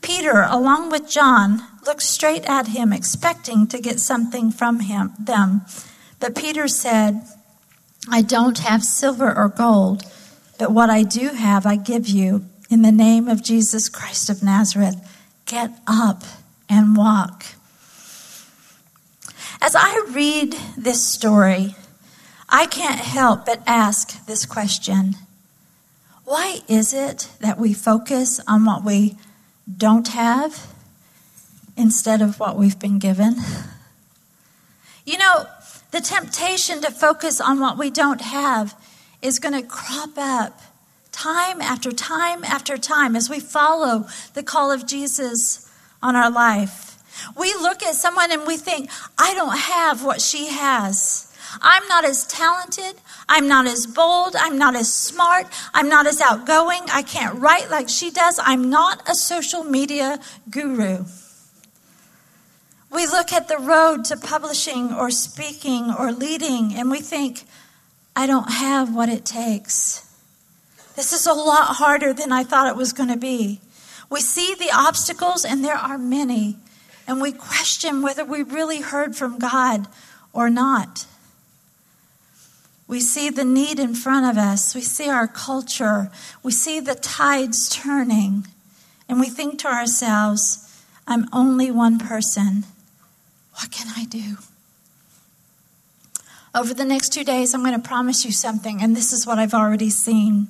Peter, 0.00 0.46
along 0.48 0.90
with 0.90 1.10
John, 1.10 1.62
looked 1.84 2.04
straight 2.04 2.46
at 2.46 2.68
him, 2.68 2.90
expecting 2.90 3.66
to 3.66 3.82
get 3.82 4.00
something 4.00 4.50
from 4.50 4.80
him, 4.80 5.12
them. 5.18 5.60
But 6.24 6.36
Peter 6.36 6.68
said, 6.68 7.20
I 8.10 8.22
don't 8.22 8.58
have 8.60 8.82
silver 8.82 9.36
or 9.36 9.50
gold, 9.50 10.04
but 10.58 10.72
what 10.72 10.88
I 10.88 11.02
do 11.02 11.28
have 11.28 11.66
I 11.66 11.76
give 11.76 12.08
you. 12.08 12.46
In 12.70 12.80
the 12.80 12.90
name 12.90 13.28
of 13.28 13.42
Jesus 13.42 13.90
Christ 13.90 14.30
of 14.30 14.42
Nazareth, 14.42 14.96
get 15.44 15.70
up 15.86 16.22
and 16.66 16.96
walk. 16.96 17.44
As 19.60 19.76
I 19.76 20.02
read 20.12 20.56
this 20.78 21.06
story, 21.06 21.76
I 22.48 22.64
can't 22.68 23.00
help 23.00 23.44
but 23.44 23.62
ask 23.66 24.24
this 24.24 24.46
question 24.46 25.16
Why 26.24 26.60
is 26.68 26.94
it 26.94 27.28
that 27.40 27.58
we 27.58 27.74
focus 27.74 28.40
on 28.48 28.64
what 28.64 28.82
we 28.82 29.18
don't 29.76 30.08
have 30.08 30.72
instead 31.76 32.22
of 32.22 32.40
what 32.40 32.56
we've 32.56 32.78
been 32.78 32.98
given? 32.98 33.36
You 35.04 35.18
know, 35.18 35.46
the 35.94 36.00
temptation 36.00 36.82
to 36.82 36.90
focus 36.90 37.40
on 37.40 37.60
what 37.60 37.78
we 37.78 37.88
don't 37.88 38.20
have 38.20 38.74
is 39.22 39.38
going 39.38 39.54
to 39.54 39.62
crop 39.62 40.18
up 40.18 40.60
time 41.12 41.60
after 41.60 41.92
time 41.92 42.42
after 42.42 42.76
time 42.76 43.14
as 43.14 43.30
we 43.30 43.38
follow 43.38 44.04
the 44.32 44.42
call 44.42 44.72
of 44.72 44.86
Jesus 44.86 45.70
on 46.02 46.16
our 46.16 46.32
life. 46.32 46.98
We 47.36 47.54
look 47.54 47.84
at 47.84 47.94
someone 47.94 48.32
and 48.32 48.44
we 48.44 48.56
think, 48.56 48.90
I 49.16 49.34
don't 49.34 49.56
have 49.56 50.04
what 50.04 50.20
she 50.20 50.48
has. 50.48 51.32
I'm 51.62 51.86
not 51.86 52.04
as 52.04 52.26
talented. 52.26 53.00
I'm 53.28 53.46
not 53.46 53.68
as 53.68 53.86
bold. 53.86 54.34
I'm 54.34 54.58
not 54.58 54.74
as 54.74 54.92
smart. 54.92 55.46
I'm 55.72 55.88
not 55.88 56.08
as 56.08 56.20
outgoing. 56.20 56.82
I 56.92 57.02
can't 57.02 57.38
write 57.38 57.70
like 57.70 57.88
she 57.88 58.10
does. 58.10 58.40
I'm 58.42 58.68
not 58.68 59.08
a 59.08 59.14
social 59.14 59.62
media 59.62 60.18
guru. 60.50 61.04
We 62.94 63.06
look 63.06 63.32
at 63.32 63.48
the 63.48 63.58
road 63.58 64.04
to 64.06 64.16
publishing 64.16 64.92
or 64.92 65.10
speaking 65.10 65.92
or 65.98 66.12
leading 66.12 66.74
and 66.74 66.90
we 66.90 67.00
think, 67.00 67.44
I 68.14 68.26
don't 68.26 68.50
have 68.52 68.94
what 68.94 69.08
it 69.08 69.24
takes. 69.24 70.08
This 70.94 71.12
is 71.12 71.26
a 71.26 71.32
lot 71.32 71.76
harder 71.76 72.12
than 72.12 72.30
I 72.30 72.44
thought 72.44 72.68
it 72.68 72.76
was 72.76 72.92
going 72.92 73.08
to 73.08 73.16
be. 73.16 73.60
We 74.08 74.20
see 74.20 74.54
the 74.54 74.70
obstacles, 74.72 75.44
and 75.44 75.64
there 75.64 75.74
are 75.74 75.98
many, 75.98 76.56
and 77.08 77.20
we 77.20 77.32
question 77.32 78.00
whether 78.02 78.24
we 78.24 78.42
really 78.42 78.80
heard 78.80 79.16
from 79.16 79.40
God 79.40 79.88
or 80.32 80.48
not. 80.48 81.06
We 82.86 83.00
see 83.00 83.30
the 83.30 83.44
need 83.44 83.80
in 83.80 83.94
front 83.94 84.26
of 84.26 84.36
us. 84.36 84.74
We 84.74 84.82
see 84.82 85.08
our 85.08 85.26
culture. 85.26 86.12
We 86.44 86.52
see 86.52 86.78
the 86.78 86.94
tides 86.94 87.68
turning. 87.68 88.46
And 89.08 89.18
we 89.18 89.30
think 89.30 89.58
to 89.60 89.68
ourselves, 89.68 90.60
I'm 91.06 91.28
only 91.32 91.70
one 91.70 91.98
person. 91.98 92.64
What 93.56 93.70
can 93.70 93.88
I 93.96 94.04
do? 94.04 94.38
Over 96.54 96.72
the 96.72 96.84
next 96.84 97.12
two 97.12 97.24
days, 97.24 97.52
I'm 97.52 97.64
going 97.64 97.80
to 97.80 97.86
promise 97.86 98.24
you 98.24 98.30
something, 98.30 98.80
and 98.80 98.96
this 98.96 99.12
is 99.12 99.26
what 99.26 99.38
I've 99.38 99.54
already 99.54 99.90
seen. 99.90 100.48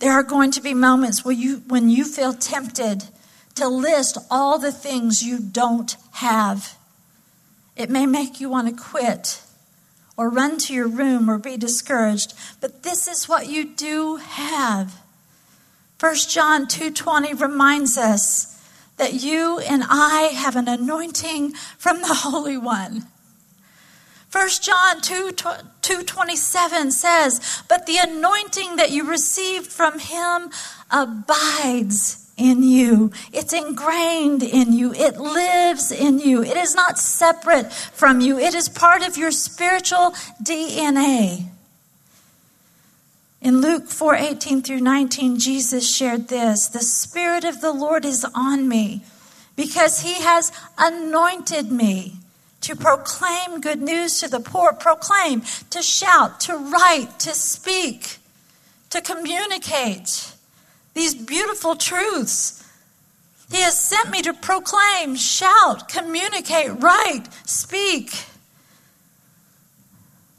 There 0.00 0.12
are 0.12 0.24
going 0.24 0.50
to 0.52 0.60
be 0.60 0.74
moments 0.74 1.24
where 1.24 1.34
you, 1.34 1.62
when 1.68 1.88
you 1.88 2.04
feel 2.04 2.32
tempted 2.32 3.04
to 3.58 3.68
list 3.68 4.16
all 4.30 4.58
the 4.58 4.72
things 4.72 5.22
you 5.22 5.38
don't 5.40 5.96
have. 6.12 6.76
It 7.76 7.90
may 7.90 8.06
make 8.06 8.40
you 8.40 8.48
want 8.48 8.68
to 8.68 8.82
quit 8.82 9.42
or 10.16 10.28
run 10.28 10.58
to 10.58 10.74
your 10.74 10.88
room 10.88 11.30
or 11.30 11.38
be 11.38 11.56
discouraged, 11.56 12.34
but 12.60 12.82
this 12.82 13.06
is 13.06 13.28
what 13.28 13.48
you 13.48 13.64
do 13.64 14.16
have. 14.16 15.00
1 16.00 16.14
John 16.28 16.66
2:20 16.66 17.34
reminds 17.40 17.98
us 17.98 18.57
that 18.98 19.14
you 19.14 19.58
and 19.60 19.82
I 19.88 20.30
have 20.34 20.56
an 20.56 20.68
anointing 20.68 21.52
from 21.78 22.00
the 22.02 22.14
Holy 22.14 22.56
One. 22.56 23.06
1 24.30 24.48
John 24.60 25.00
2, 25.00 25.30
2.27 25.32 26.92
says, 26.92 27.62
But 27.66 27.86
the 27.86 27.96
anointing 27.96 28.76
that 28.76 28.90
you 28.90 29.08
received 29.08 29.68
from 29.68 29.98
him 29.98 30.50
abides 30.90 32.30
in 32.36 32.62
you. 32.62 33.10
It's 33.32 33.54
ingrained 33.54 34.42
in 34.42 34.72
you. 34.74 34.92
It 34.92 35.18
lives 35.18 35.90
in 35.90 36.18
you. 36.18 36.42
It 36.42 36.56
is 36.58 36.74
not 36.74 36.98
separate 36.98 37.72
from 37.72 38.20
you. 38.20 38.38
It 38.38 38.54
is 38.54 38.68
part 38.68 39.02
of 39.02 39.16
your 39.16 39.30
spiritual 39.30 40.12
DNA. 40.42 41.46
In 43.40 43.60
Luke 43.60 43.88
4:18 43.88 44.62
through 44.62 44.80
19, 44.80 45.38
Jesus 45.38 45.88
shared 45.88 46.28
this, 46.28 46.66
"The 46.66 46.82
spirit 46.82 47.44
of 47.44 47.60
the 47.60 47.72
Lord 47.72 48.04
is 48.04 48.26
on 48.34 48.68
me, 48.68 49.04
because 49.54 50.00
he 50.00 50.14
has 50.14 50.50
anointed 50.76 51.70
me 51.70 52.16
to 52.62 52.74
proclaim 52.74 53.60
good 53.60 53.80
news 53.80 54.18
to 54.18 54.28
the 54.28 54.40
poor, 54.40 54.72
proclaim, 54.72 55.42
to 55.70 55.82
shout, 55.82 56.40
to 56.40 56.56
write, 56.56 57.20
to 57.20 57.34
speak, 57.34 58.18
to 58.90 59.00
communicate 59.00 60.32
these 60.94 61.14
beautiful 61.14 61.76
truths. 61.76 62.54
He 63.50 63.60
has 63.60 63.78
sent 63.80 64.10
me 64.10 64.20
to 64.22 64.34
proclaim, 64.34 65.14
shout, 65.14 65.88
communicate, 65.88 66.82
write, 66.82 67.28
speak. 67.46 68.12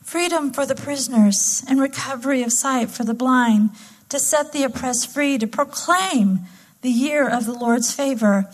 Freedom 0.09 0.51
for 0.51 0.65
the 0.65 0.73
prisoners 0.73 1.63
and 1.67 1.79
recovery 1.79 2.41
of 2.41 2.51
sight 2.51 2.89
for 2.89 3.03
the 3.03 3.13
blind, 3.13 3.69
to 4.09 4.17
set 4.17 4.51
the 4.51 4.63
oppressed 4.63 5.13
free, 5.13 5.37
to 5.37 5.45
proclaim 5.45 6.39
the 6.81 6.89
year 6.89 7.29
of 7.29 7.45
the 7.45 7.53
Lord's 7.53 7.93
favor 7.93 8.49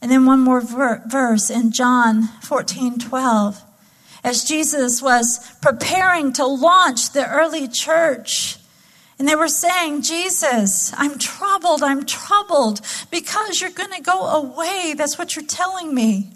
and 0.00 0.10
then 0.10 0.24
one 0.24 0.40
more 0.40 0.60
ver- 0.60 1.02
verse 1.06 1.50
in 1.50 1.72
John 1.72 2.28
14 2.42 2.98
12. 2.98 3.62
As 4.22 4.44
Jesus 4.44 5.02
was 5.02 5.40
preparing 5.60 6.32
to 6.34 6.46
launch 6.46 7.10
the 7.10 7.28
early 7.28 7.66
church, 7.68 8.58
and 9.18 9.26
they 9.26 9.34
were 9.34 9.48
saying, 9.48 10.02
Jesus, 10.02 10.92
I'm 10.96 11.18
troubled, 11.18 11.82
I'm 11.82 12.06
troubled 12.06 12.80
because 13.10 13.60
you're 13.60 13.70
going 13.70 13.92
to 13.92 14.00
go 14.00 14.26
away. 14.26 14.94
That's 14.96 15.18
what 15.18 15.34
you're 15.34 15.44
telling 15.44 15.92
me. 15.92 16.30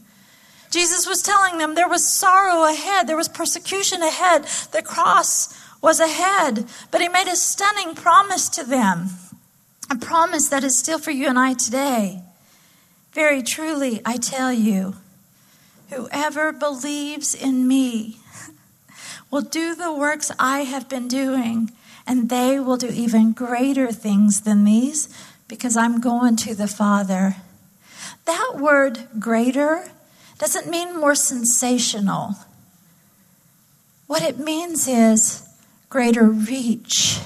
Jesus 0.72 1.06
was 1.06 1.20
telling 1.20 1.58
them 1.58 1.74
there 1.74 1.88
was 1.88 2.10
sorrow 2.10 2.64
ahead, 2.64 3.06
there 3.06 3.16
was 3.16 3.28
persecution 3.28 4.00
ahead, 4.02 4.44
the 4.72 4.82
cross 4.82 5.54
was 5.82 6.00
ahead. 6.00 6.66
But 6.90 7.02
he 7.02 7.08
made 7.08 7.28
a 7.28 7.36
stunning 7.36 7.94
promise 7.94 8.48
to 8.50 8.64
them, 8.64 9.10
a 9.90 9.96
promise 9.96 10.48
that 10.48 10.64
is 10.64 10.78
still 10.78 10.98
for 10.98 11.10
you 11.10 11.28
and 11.28 11.38
I 11.38 11.52
today. 11.52 12.22
Very 13.12 13.42
truly, 13.42 14.00
I 14.06 14.16
tell 14.16 14.50
you, 14.50 14.94
whoever 15.90 16.52
believes 16.52 17.34
in 17.34 17.68
me 17.68 18.20
will 19.30 19.42
do 19.42 19.74
the 19.74 19.92
works 19.92 20.32
I 20.38 20.60
have 20.60 20.88
been 20.88 21.06
doing, 21.06 21.70
and 22.06 22.30
they 22.30 22.58
will 22.58 22.78
do 22.78 22.88
even 22.88 23.32
greater 23.32 23.92
things 23.92 24.40
than 24.40 24.64
these 24.64 25.10
because 25.48 25.76
I'm 25.76 26.00
going 26.00 26.36
to 26.36 26.54
the 26.54 26.66
Father. 26.66 27.36
That 28.24 28.54
word 28.56 29.08
greater 29.18 29.90
doesn't 30.42 30.68
mean 30.68 30.98
more 30.98 31.14
sensational. 31.14 32.34
What 34.08 34.22
it 34.22 34.40
means 34.40 34.88
is 34.88 35.48
greater 35.88 36.24
reach. 36.24 37.20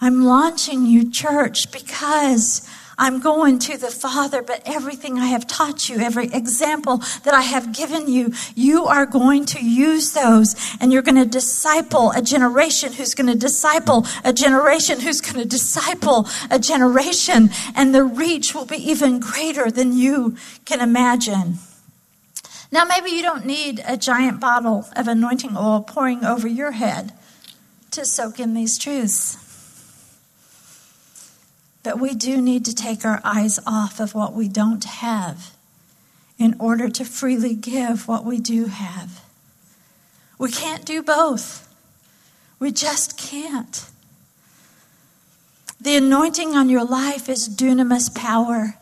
I'm 0.00 0.22
launching 0.22 0.86
you, 0.86 1.10
church, 1.10 1.72
because 1.72 2.64
I'm 2.96 3.18
going 3.18 3.58
to 3.58 3.76
the 3.76 3.90
Father, 3.90 4.40
but 4.40 4.62
everything 4.66 5.18
I 5.18 5.26
have 5.26 5.48
taught 5.48 5.88
you, 5.88 5.98
every 5.98 6.26
example 6.26 6.98
that 7.24 7.34
I 7.34 7.40
have 7.40 7.74
given 7.74 8.06
you, 8.06 8.34
you 8.54 8.84
are 8.84 9.04
going 9.04 9.44
to 9.46 9.60
use 9.60 10.12
those 10.12 10.54
and 10.80 10.92
you're 10.92 11.02
going 11.02 11.16
to 11.16 11.26
disciple 11.26 12.12
a 12.12 12.22
generation 12.22 12.92
who's 12.92 13.14
going 13.16 13.26
to 13.26 13.34
disciple 13.34 14.06
a 14.22 14.32
generation 14.32 15.00
who's 15.00 15.20
going 15.20 15.42
to 15.42 15.48
disciple 15.48 16.28
a 16.52 16.60
generation, 16.60 17.50
and 17.74 17.92
the 17.92 18.04
reach 18.04 18.54
will 18.54 18.64
be 18.64 18.76
even 18.76 19.18
greater 19.18 19.72
than 19.72 19.92
you 19.92 20.36
can 20.64 20.80
imagine. 20.80 21.58
Now, 22.72 22.84
maybe 22.84 23.10
you 23.10 23.22
don't 23.22 23.46
need 23.46 23.82
a 23.86 23.96
giant 23.96 24.38
bottle 24.40 24.88
of 24.94 25.08
anointing 25.08 25.56
oil 25.56 25.82
pouring 25.82 26.24
over 26.24 26.46
your 26.46 26.72
head 26.72 27.12
to 27.90 28.04
soak 28.04 28.38
in 28.38 28.54
these 28.54 28.78
truths. 28.78 29.36
But 31.82 31.98
we 31.98 32.14
do 32.14 32.40
need 32.40 32.64
to 32.66 32.74
take 32.74 33.04
our 33.04 33.20
eyes 33.24 33.58
off 33.66 33.98
of 33.98 34.14
what 34.14 34.34
we 34.34 34.48
don't 34.48 34.84
have 34.84 35.54
in 36.38 36.54
order 36.58 36.88
to 36.88 37.04
freely 37.04 37.54
give 37.54 38.06
what 38.06 38.24
we 38.24 38.38
do 38.38 38.66
have. 38.66 39.24
We 40.38 40.50
can't 40.50 40.84
do 40.84 41.02
both. 41.02 41.66
We 42.58 42.70
just 42.70 43.18
can't. 43.18 43.90
The 45.80 45.96
anointing 45.96 46.54
on 46.54 46.68
your 46.68 46.84
life 46.84 47.28
is 47.28 47.48
dunamis 47.48 48.14
power 48.14 48.76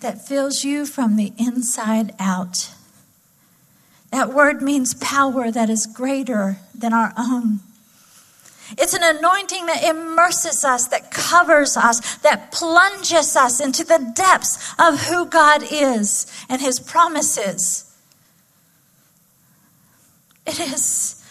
that 0.00 0.26
fills 0.26 0.64
you 0.64 0.86
from 0.86 1.16
the 1.16 1.32
inside 1.38 2.14
out. 2.18 2.70
That 4.10 4.32
word 4.32 4.60
means 4.60 4.94
power 4.94 5.50
that 5.50 5.70
is 5.70 5.86
greater 5.86 6.58
than 6.74 6.92
our 6.92 7.12
own. 7.16 7.60
It's 8.78 8.94
an 8.94 9.02
anointing 9.02 9.66
that 9.66 9.82
immerses 9.84 10.64
us, 10.64 10.86
that 10.88 11.10
covers 11.10 11.76
us, 11.76 12.16
that 12.18 12.52
plunges 12.52 13.36
us 13.36 13.60
into 13.60 13.84
the 13.84 14.12
depths 14.14 14.74
of 14.78 15.06
who 15.06 15.26
God 15.26 15.62
is 15.70 16.26
and 16.48 16.60
his 16.60 16.78
promises. 16.78 17.86
It 20.46 20.60
is 20.60 21.24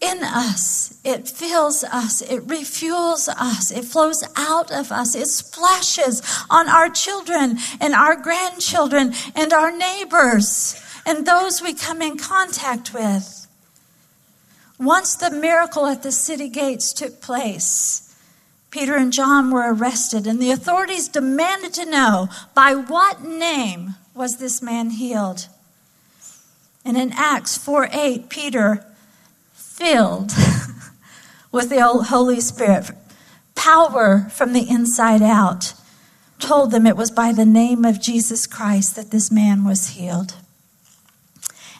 in 0.00 0.22
us. 0.22 1.00
It 1.04 1.28
fills 1.28 1.84
us. 1.84 2.20
It 2.22 2.46
refuels 2.46 3.28
us. 3.28 3.70
It 3.70 3.84
flows 3.84 4.24
out 4.36 4.70
of 4.70 4.92
us. 4.92 5.14
It 5.14 5.28
splashes 5.28 6.22
on 6.50 6.68
our 6.68 6.90
children 6.90 7.58
and 7.80 7.94
our 7.94 8.16
grandchildren 8.16 9.14
and 9.34 9.52
our 9.52 9.74
neighbors 9.76 10.80
and 11.06 11.26
those 11.26 11.62
we 11.62 11.74
come 11.74 12.02
in 12.02 12.16
contact 12.16 12.94
with. 12.94 13.46
Once 14.78 15.14
the 15.14 15.30
miracle 15.30 15.86
at 15.86 16.02
the 16.02 16.12
city 16.12 16.48
gates 16.48 16.92
took 16.92 17.20
place, 17.20 18.04
Peter 18.70 18.96
and 18.96 19.12
John 19.12 19.52
were 19.52 19.72
arrested, 19.72 20.26
and 20.26 20.40
the 20.40 20.50
authorities 20.50 21.06
demanded 21.06 21.72
to 21.74 21.88
know 21.88 22.28
by 22.54 22.74
what 22.74 23.22
name 23.22 23.94
was 24.14 24.38
this 24.38 24.60
man 24.60 24.90
healed. 24.90 25.46
And 26.84 26.96
in 26.96 27.12
Acts 27.12 27.56
4 27.56 27.88
8, 27.92 28.28
Peter 28.28 28.84
filled 29.52 30.32
with 31.52 31.70
the 31.70 31.80
Holy 32.08 32.40
Spirit, 32.40 32.90
power 33.54 34.28
from 34.30 34.52
the 34.52 34.68
inside 34.68 35.22
out, 35.22 35.74
told 36.40 36.72
them 36.72 36.84
it 36.84 36.96
was 36.96 37.12
by 37.12 37.32
the 37.32 37.46
name 37.46 37.84
of 37.84 38.02
Jesus 38.02 38.46
Christ 38.46 38.96
that 38.96 39.12
this 39.12 39.30
man 39.30 39.64
was 39.64 39.90
healed. 39.90 40.34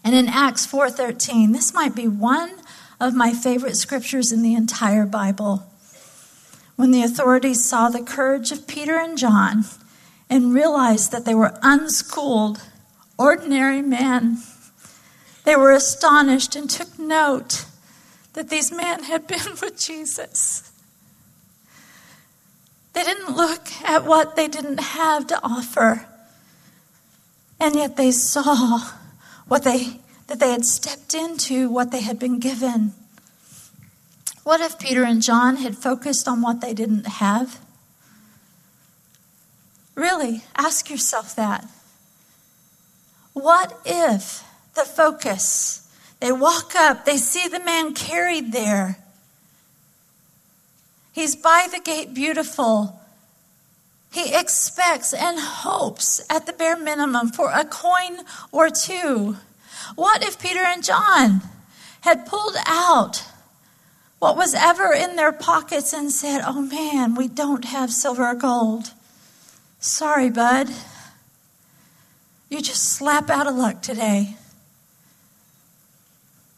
And 0.04 0.14
in 0.14 0.28
Acts 0.28 0.66
4:13, 0.66 1.52
this 1.52 1.72
might 1.72 1.94
be 1.94 2.06
one 2.06 2.60
of 3.00 3.14
my 3.14 3.32
favorite 3.32 3.76
scriptures 3.76 4.30
in 4.30 4.42
the 4.42 4.54
entire 4.54 5.06
Bible. 5.06 5.66
When 6.76 6.90
the 6.90 7.02
authorities 7.02 7.64
saw 7.64 7.88
the 7.88 8.02
courage 8.02 8.52
of 8.52 8.66
Peter 8.66 8.98
and 8.98 9.16
John 9.16 9.64
and 10.28 10.52
realized 10.52 11.10
that 11.12 11.24
they 11.24 11.34
were 11.34 11.58
unschooled, 11.62 12.60
ordinary 13.16 13.80
men, 13.80 14.42
they 15.44 15.56
were 15.56 15.72
astonished 15.72 16.54
and 16.54 16.68
took 16.68 16.98
note 16.98 17.64
that 18.34 18.50
these 18.50 18.70
men 18.70 19.04
had 19.04 19.26
been 19.26 19.52
with 19.62 19.78
Jesus. 19.78 20.70
They 22.92 23.04
didn't 23.04 23.36
look 23.36 23.68
at 23.84 24.04
what 24.04 24.36
they 24.36 24.48
didn't 24.48 24.80
have 24.80 25.26
to 25.28 25.40
offer, 25.42 26.06
and 27.58 27.74
yet 27.74 27.96
they 27.96 28.10
saw 28.10 28.90
what 29.48 29.64
they 29.64 30.00
that 30.26 30.40
they 30.40 30.50
had 30.50 30.64
stepped 30.64 31.14
into 31.14 31.68
what 31.68 31.90
they 31.90 32.00
had 32.00 32.18
been 32.18 32.38
given. 32.38 32.92
What 34.42 34.60
if 34.60 34.78
Peter 34.78 35.04
and 35.04 35.22
John 35.22 35.56
had 35.56 35.76
focused 35.76 36.26
on 36.26 36.40
what 36.40 36.60
they 36.60 36.72
didn't 36.72 37.06
have? 37.06 37.60
Really, 39.94 40.42
ask 40.56 40.90
yourself 40.90 41.36
that. 41.36 41.66
What 43.32 43.78
if 43.84 44.44
the 44.74 44.84
focus 44.84 45.84
they 46.20 46.32
walk 46.32 46.74
up, 46.74 47.04
they 47.04 47.18
see 47.18 47.48
the 47.48 47.62
man 47.62 47.92
carried 47.92 48.52
there. 48.52 48.98
He's 51.12 51.36
by 51.36 51.68
the 51.70 51.80
gate 51.80 52.14
beautiful. 52.14 52.98
He 54.14 54.34
expects 54.34 55.12
and 55.12 55.38
hopes 55.38 56.24
at 56.30 56.46
the 56.46 56.52
bare 56.52 56.78
minimum 56.78 57.32
for 57.32 57.50
a 57.50 57.64
coin 57.64 58.24
or 58.52 58.70
two. 58.70 59.36
What 59.96 60.22
if 60.22 60.40
Peter 60.40 60.60
and 60.60 60.82
John 60.82 61.42
had 62.02 62.24
pulled 62.24 62.56
out 62.66 63.24
what 64.20 64.36
was 64.36 64.54
ever 64.54 64.94
in 64.94 65.16
their 65.16 65.32
pockets 65.32 65.92
and 65.92 66.10
said, 66.10 66.42
Oh 66.46 66.62
man, 66.62 67.14
we 67.14 67.28
don't 67.28 67.64
have 67.66 67.92
silver 67.92 68.24
or 68.24 68.34
gold. 68.34 68.92
Sorry, 69.80 70.30
bud. 70.30 70.70
You 72.48 72.62
just 72.62 72.84
slap 72.84 73.28
out 73.28 73.46
of 73.46 73.56
luck 73.56 73.82
today 73.82 74.36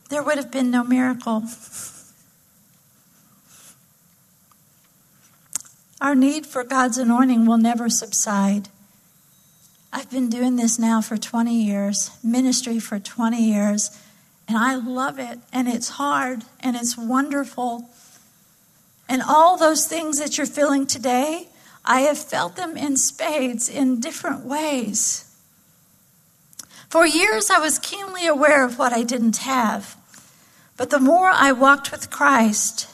there 0.09 0.23
would 0.23 0.37
have 0.37 0.51
been 0.51 0.71
no 0.71 0.85
miracle. 0.85 1.45
Our 6.07 6.15
need 6.15 6.47
for 6.47 6.63
God's 6.63 6.99
anointing 6.99 7.47
will 7.47 7.59
never 7.59 7.91
subside. 7.91 8.69
I've 9.93 10.09
been 10.09 10.29
doing 10.29 10.55
this 10.55 10.79
now 10.79 11.01
for 11.01 11.17
20 11.17 11.53
years, 11.53 12.13
ministry 12.23 12.79
for 12.79 13.01
20 13.01 13.43
years, 13.43 13.91
and 14.47 14.57
I 14.57 14.77
love 14.77 15.19
it, 15.19 15.41
and 15.53 15.67
it's 15.67 15.89
hard, 15.89 16.45
and 16.61 16.77
it's 16.77 16.97
wonderful. 16.97 17.91
And 19.09 19.21
all 19.21 19.57
those 19.57 19.89
things 19.89 20.21
that 20.21 20.39
you're 20.39 20.47
feeling 20.47 20.87
today, 20.87 21.49
I 21.85 22.03
have 22.03 22.19
felt 22.19 22.55
them 22.55 22.77
in 22.77 22.97
spades 22.97 23.69
in 23.69 23.99
different 23.99 24.45
ways. 24.45 25.37
For 26.89 27.05
years, 27.05 27.51
I 27.51 27.59
was 27.59 27.81
keenly 27.81 28.29
aware 28.29 28.65
of 28.65 28.79
what 28.79 28.93
I 28.93 29.03
didn't 29.03 29.39
have. 29.39 29.97
But 30.77 30.91
the 30.91 31.01
more 31.01 31.31
I 31.31 31.51
walked 31.51 31.91
with 31.91 32.11
Christ, 32.11 32.89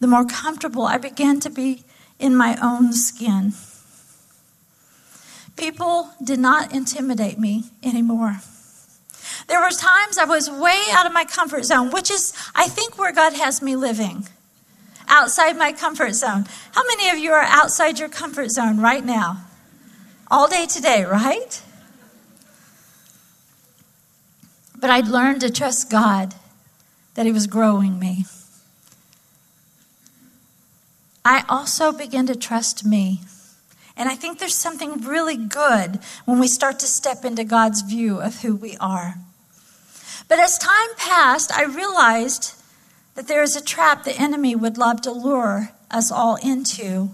the 0.00 0.06
more 0.06 0.26
comfortable 0.26 0.84
I 0.84 0.98
began 0.98 1.40
to 1.40 1.48
be 1.48 1.84
in 2.22 2.36
my 2.36 2.56
own 2.62 2.92
skin. 2.92 3.52
People 5.56 6.10
did 6.22 6.38
not 6.38 6.72
intimidate 6.72 7.38
me 7.38 7.64
anymore. 7.82 8.38
There 9.48 9.60
were 9.60 9.70
times 9.70 10.18
I 10.18 10.24
was 10.24 10.48
way 10.50 10.80
out 10.92 11.06
of 11.06 11.12
my 11.12 11.24
comfort 11.24 11.64
zone, 11.64 11.90
which 11.90 12.10
is, 12.10 12.32
I 12.54 12.68
think, 12.68 12.96
where 12.96 13.12
God 13.12 13.34
has 13.34 13.60
me 13.60 13.76
living. 13.76 14.28
Outside 15.08 15.56
my 15.56 15.72
comfort 15.72 16.14
zone. 16.14 16.46
How 16.72 16.84
many 16.84 17.10
of 17.10 17.18
you 17.18 17.32
are 17.32 17.42
outside 17.42 17.98
your 17.98 18.08
comfort 18.08 18.50
zone 18.50 18.80
right 18.80 19.04
now? 19.04 19.44
All 20.30 20.48
day 20.48 20.66
today, 20.66 21.04
right? 21.04 21.60
But 24.78 24.90
I'd 24.90 25.08
learned 25.08 25.42
to 25.42 25.50
trust 25.50 25.90
God 25.90 26.34
that 27.14 27.26
He 27.26 27.32
was 27.32 27.46
growing 27.46 27.98
me. 27.98 28.26
I 31.24 31.44
also 31.48 31.92
began 31.92 32.26
to 32.26 32.34
trust 32.34 32.84
me. 32.84 33.20
And 33.96 34.08
I 34.08 34.14
think 34.14 34.38
there's 34.38 34.54
something 34.54 35.02
really 35.02 35.36
good 35.36 36.00
when 36.24 36.38
we 36.38 36.48
start 36.48 36.78
to 36.80 36.86
step 36.86 37.24
into 37.24 37.44
God's 37.44 37.82
view 37.82 38.20
of 38.20 38.42
who 38.42 38.56
we 38.56 38.76
are. 38.78 39.16
But 40.28 40.38
as 40.38 40.58
time 40.58 40.94
passed, 40.96 41.52
I 41.52 41.64
realized 41.64 42.54
that 43.14 43.28
there 43.28 43.42
is 43.42 43.54
a 43.54 43.62
trap 43.62 44.04
the 44.04 44.18
enemy 44.18 44.56
would 44.56 44.78
love 44.78 45.02
to 45.02 45.12
lure 45.12 45.70
us 45.90 46.10
all 46.10 46.36
into 46.36 47.10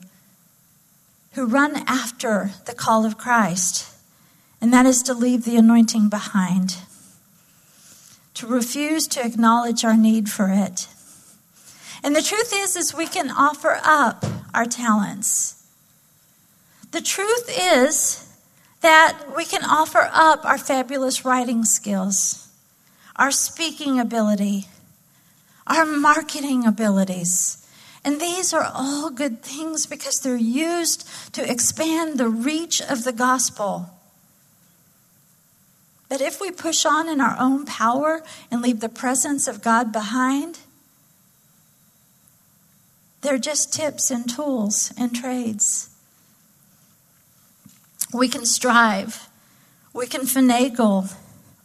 who 1.32 1.46
run 1.46 1.82
after 1.86 2.52
the 2.66 2.74
call 2.74 3.04
of 3.04 3.18
Christ, 3.18 3.92
and 4.60 4.72
that 4.72 4.86
is 4.86 5.02
to 5.02 5.14
leave 5.14 5.44
the 5.44 5.56
anointing 5.56 6.08
behind 6.08 6.76
to 8.38 8.46
refuse 8.46 9.08
to 9.08 9.24
acknowledge 9.24 9.84
our 9.84 9.96
need 9.96 10.30
for 10.30 10.48
it. 10.48 10.86
And 12.02 12.14
the 12.14 12.22
truth 12.22 12.52
is 12.54 12.76
is 12.76 12.94
we 12.94 13.06
can 13.06 13.30
offer 13.30 13.80
up 13.82 14.24
our 14.54 14.66
talents. 14.66 15.66
The 16.90 17.00
truth 17.00 17.48
is 17.48 18.24
that 18.80 19.36
we 19.36 19.44
can 19.44 19.64
offer 19.64 20.08
up 20.12 20.44
our 20.44 20.58
fabulous 20.58 21.24
writing 21.24 21.64
skills, 21.64 22.48
our 23.16 23.30
speaking 23.30 23.98
ability, 23.98 24.66
our 25.66 25.84
marketing 25.84 26.66
abilities. 26.66 27.66
And 28.04 28.20
these 28.20 28.54
are 28.54 28.70
all 28.72 29.10
good 29.10 29.42
things 29.42 29.86
because 29.86 30.20
they're 30.20 30.36
used 30.36 31.06
to 31.34 31.50
expand 31.50 32.18
the 32.18 32.28
reach 32.28 32.80
of 32.80 33.04
the 33.04 33.12
gospel. 33.12 33.90
But 36.08 36.20
if 36.22 36.40
we 36.40 36.50
push 36.50 36.86
on 36.86 37.08
in 37.08 37.20
our 37.20 37.36
own 37.38 37.66
power 37.66 38.22
and 38.50 38.62
leave 38.62 38.80
the 38.80 38.88
presence 38.88 39.46
of 39.46 39.62
God 39.62 39.92
behind, 39.92 40.57
they're 43.28 43.36
just 43.36 43.74
tips 43.74 44.10
and 44.10 44.26
tools 44.26 44.90
and 44.96 45.14
trades. 45.14 45.90
We 48.10 48.26
can 48.26 48.46
strive, 48.46 49.28
we 49.92 50.06
can 50.06 50.22
finagle, 50.22 51.14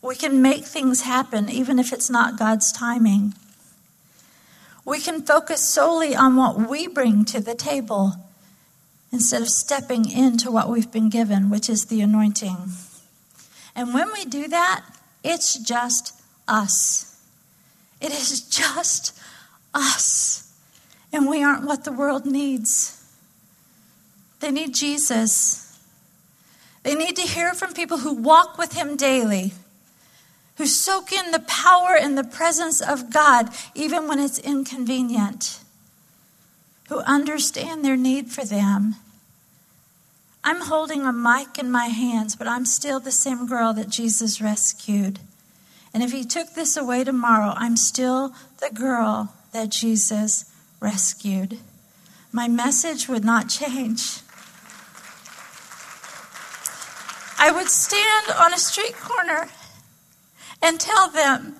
we 0.02 0.18
can 0.18 0.42
make 0.42 0.66
things 0.66 1.04
happen 1.04 1.50
even 1.50 1.80
if 1.80 1.94
it's 1.94 2.10
not 2.10 2.38
God's 2.38 2.74
timing. 2.74 3.34
We 4.84 5.00
can 5.00 5.22
focus 5.22 5.64
solely 5.64 6.14
on 6.14 6.36
what 6.36 6.70
we 6.70 6.88
bring 6.88 7.24
to 7.26 7.40
the 7.40 7.56
table 7.56 8.16
instead 9.14 9.42
of 9.42 9.48
stepping 9.48 10.12
into 10.12 10.52
what 10.52 10.68
we've 10.68 10.92
been 10.92 11.10
given, 11.10 11.50
which 11.50 11.70
is 11.70 11.86
the 11.86 12.02
anointing. 12.02 12.58
And 13.74 13.94
when 13.94 14.12
we 14.12 14.26
do 14.26 14.50
that, 14.50 14.84
it's 15.24 15.58
just 15.58 16.22
us. 16.46 17.22
It 18.02 18.12
is 18.12 18.42
just 18.50 19.18
us. 19.74 20.43
And 21.14 21.30
we 21.30 21.44
aren't 21.44 21.64
what 21.64 21.84
the 21.84 21.92
world 21.92 22.26
needs. 22.26 23.00
They 24.40 24.52
need 24.52 24.74
Jesus. 24.74 25.80
They 26.82 26.96
need 26.96 27.16
to 27.16 27.22
hear 27.22 27.54
from 27.54 27.74
people 27.74 28.00
who 28.00 28.14
walk 28.14 28.58
with 28.58 28.74
Him 28.74 28.98
daily, 28.98 29.54
who 30.58 30.66
soak 30.66 31.14
in 31.14 31.32
the 31.32 31.40
power 31.40 31.96
and 31.96 32.18
the 32.18 32.24
presence 32.24 32.82
of 32.82 33.14
God 33.14 33.50
even 33.76 34.08
when 34.08 34.20
it's 34.20 34.40
inconvenient, 34.40 35.60
who 36.90 37.00
understand 37.02 37.86
their 37.86 37.96
need 37.96 38.32
for 38.32 38.44
them. 38.44 38.96
I'm 40.44 40.62
holding 40.62 41.04
a 41.04 41.14
mic 41.14 41.58
in 41.58 41.72
my 41.72 41.86
hands, 41.86 42.36
but 42.36 42.48
I'm 42.48 42.66
still 42.66 43.00
the 43.00 43.12
same 43.12 43.48
girl 43.48 43.72
that 43.76 43.88
Jesus 43.88 44.42
rescued. 44.42 45.20
And 45.94 46.04
if 46.04 46.12
he 46.12 46.26
took 46.26 46.54
this 46.54 46.76
away 46.76 47.04
tomorrow, 47.04 47.54
I'm 47.56 47.78
still 47.78 48.34
the 48.60 48.72
girl 48.74 49.34
that 49.54 49.70
Jesus 49.70 50.53
rescued. 50.84 51.60
My 52.32 52.48
message 52.48 53.08
would 53.08 53.24
not 53.24 53.48
change. 53.48 54.20
I 57.40 57.52
would 57.52 57.70
stand 57.70 58.26
on 58.38 58.54
a 58.54 58.58
street 58.58 58.96
corner 58.96 59.50
and 60.62 60.80
tell 60.80 61.10
them, 61.10 61.56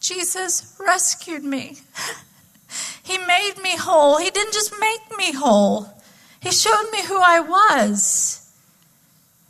Jesus 0.00 0.76
rescued 0.78 1.44
me. 1.44 1.78
He 3.02 3.18
made 3.18 3.54
me 3.60 3.76
whole. 3.76 4.18
He 4.18 4.30
didn't 4.30 4.52
just 4.52 4.72
make 4.78 5.18
me 5.18 5.32
whole, 5.32 5.88
He 6.40 6.52
showed 6.52 6.88
me 6.92 7.02
who 7.04 7.18
I 7.20 7.40
was. 7.40 8.48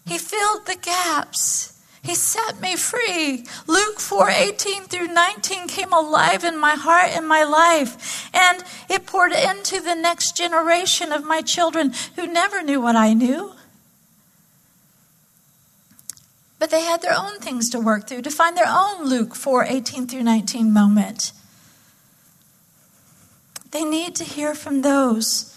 He 0.07 0.16
filled 0.16 0.64
the 0.64 0.77
gaps. 0.77 1.79
He 2.02 2.14
set 2.14 2.60
me 2.60 2.76
free. 2.76 3.44
Luke 3.66 4.00
4 4.00 4.30
18 4.30 4.84
through 4.84 5.08
19 5.08 5.68
came 5.68 5.92
alive 5.92 6.44
in 6.44 6.58
my 6.58 6.74
heart 6.74 7.10
and 7.10 7.28
my 7.28 7.44
life. 7.44 8.30
And 8.34 8.64
it 8.88 9.06
poured 9.06 9.32
into 9.32 9.80
the 9.80 9.94
next 9.94 10.36
generation 10.36 11.12
of 11.12 11.24
my 11.24 11.42
children 11.42 11.92
who 12.16 12.26
never 12.26 12.62
knew 12.62 12.80
what 12.80 12.96
I 12.96 13.12
knew. 13.12 13.52
But 16.58 16.70
they 16.70 16.82
had 16.82 17.02
their 17.02 17.16
own 17.16 17.38
things 17.38 17.70
to 17.70 17.80
work 17.80 18.06
through 18.08 18.22
to 18.22 18.30
find 18.30 18.56
their 18.56 18.68
own 18.68 19.04
Luke 19.04 19.34
4 19.34 19.64
18 19.64 20.06
through 20.06 20.22
19 20.22 20.72
moment. 20.72 21.32
They 23.70 23.84
need 23.84 24.16
to 24.16 24.24
hear 24.24 24.54
from 24.54 24.82
those 24.82 25.56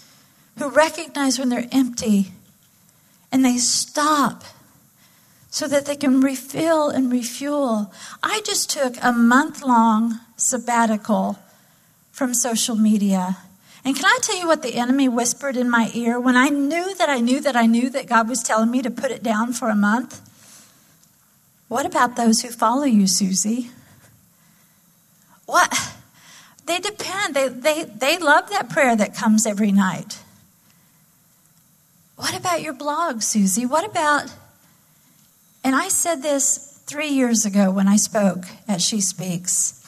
who 0.58 0.68
recognize 0.68 1.38
when 1.38 1.48
they're 1.48 1.68
empty 1.72 2.32
and 3.32 3.44
they 3.44 3.56
stop 3.56 4.44
so 5.54 5.68
that 5.68 5.86
they 5.86 5.94
can 5.94 6.20
refill 6.20 6.88
and 6.88 7.12
refuel. 7.12 7.92
I 8.24 8.40
just 8.44 8.68
took 8.70 8.96
a 9.00 9.12
month 9.12 9.62
long 9.62 10.18
sabbatical 10.36 11.38
from 12.10 12.34
social 12.34 12.74
media. 12.74 13.36
And 13.84 13.94
can 13.94 14.04
I 14.04 14.18
tell 14.20 14.36
you 14.36 14.48
what 14.48 14.62
the 14.62 14.74
enemy 14.74 15.08
whispered 15.08 15.56
in 15.56 15.70
my 15.70 15.92
ear 15.94 16.18
when 16.18 16.36
I 16.36 16.48
knew 16.48 16.96
that 16.96 17.08
I 17.08 17.20
knew 17.20 17.40
that 17.40 17.54
I 17.54 17.66
knew 17.66 17.88
that 17.90 18.06
God 18.08 18.28
was 18.28 18.42
telling 18.42 18.68
me 18.68 18.82
to 18.82 18.90
put 18.90 19.12
it 19.12 19.22
down 19.22 19.52
for 19.52 19.68
a 19.68 19.76
month? 19.76 20.20
What 21.68 21.86
about 21.86 22.16
those 22.16 22.40
who 22.40 22.48
follow 22.48 22.82
you, 22.82 23.04
Suzie? 23.04 23.70
What? 25.46 25.94
They 26.66 26.80
depend. 26.80 27.36
They, 27.36 27.46
they, 27.48 27.84
they 27.84 28.18
love 28.18 28.50
that 28.50 28.70
prayer 28.70 28.96
that 28.96 29.14
comes 29.14 29.46
every 29.46 29.70
night. 29.70 30.18
What 32.16 32.36
about 32.36 32.60
your 32.60 32.74
blog, 32.74 33.18
Suzie? 33.18 33.70
What 33.70 33.88
about 33.88 34.34
and 35.64 35.74
I 35.74 35.88
said 35.88 36.22
this 36.22 36.80
three 36.86 37.08
years 37.08 37.46
ago 37.46 37.70
when 37.70 37.88
I 37.88 37.96
spoke 37.96 38.44
at 38.68 38.82
She 38.82 39.00
Speaks. 39.00 39.80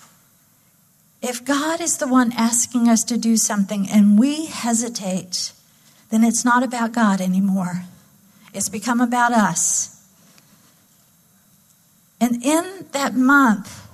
If 1.22 1.44
God 1.44 1.80
is 1.80 1.98
the 1.98 2.08
one 2.08 2.32
asking 2.32 2.88
us 2.88 3.04
to 3.04 3.18
do 3.18 3.36
something 3.36 3.88
and 3.90 4.18
we 4.18 4.46
hesitate, 4.46 5.52
then 6.10 6.24
it's 6.24 6.44
not 6.44 6.62
about 6.62 6.92
God 6.92 7.20
anymore. 7.20 7.84
It's 8.54 8.68
become 8.68 9.00
about 9.00 9.32
us. 9.32 9.92
And 12.20 12.42
in 12.42 12.86
that 12.92 13.14
month, 13.14 13.86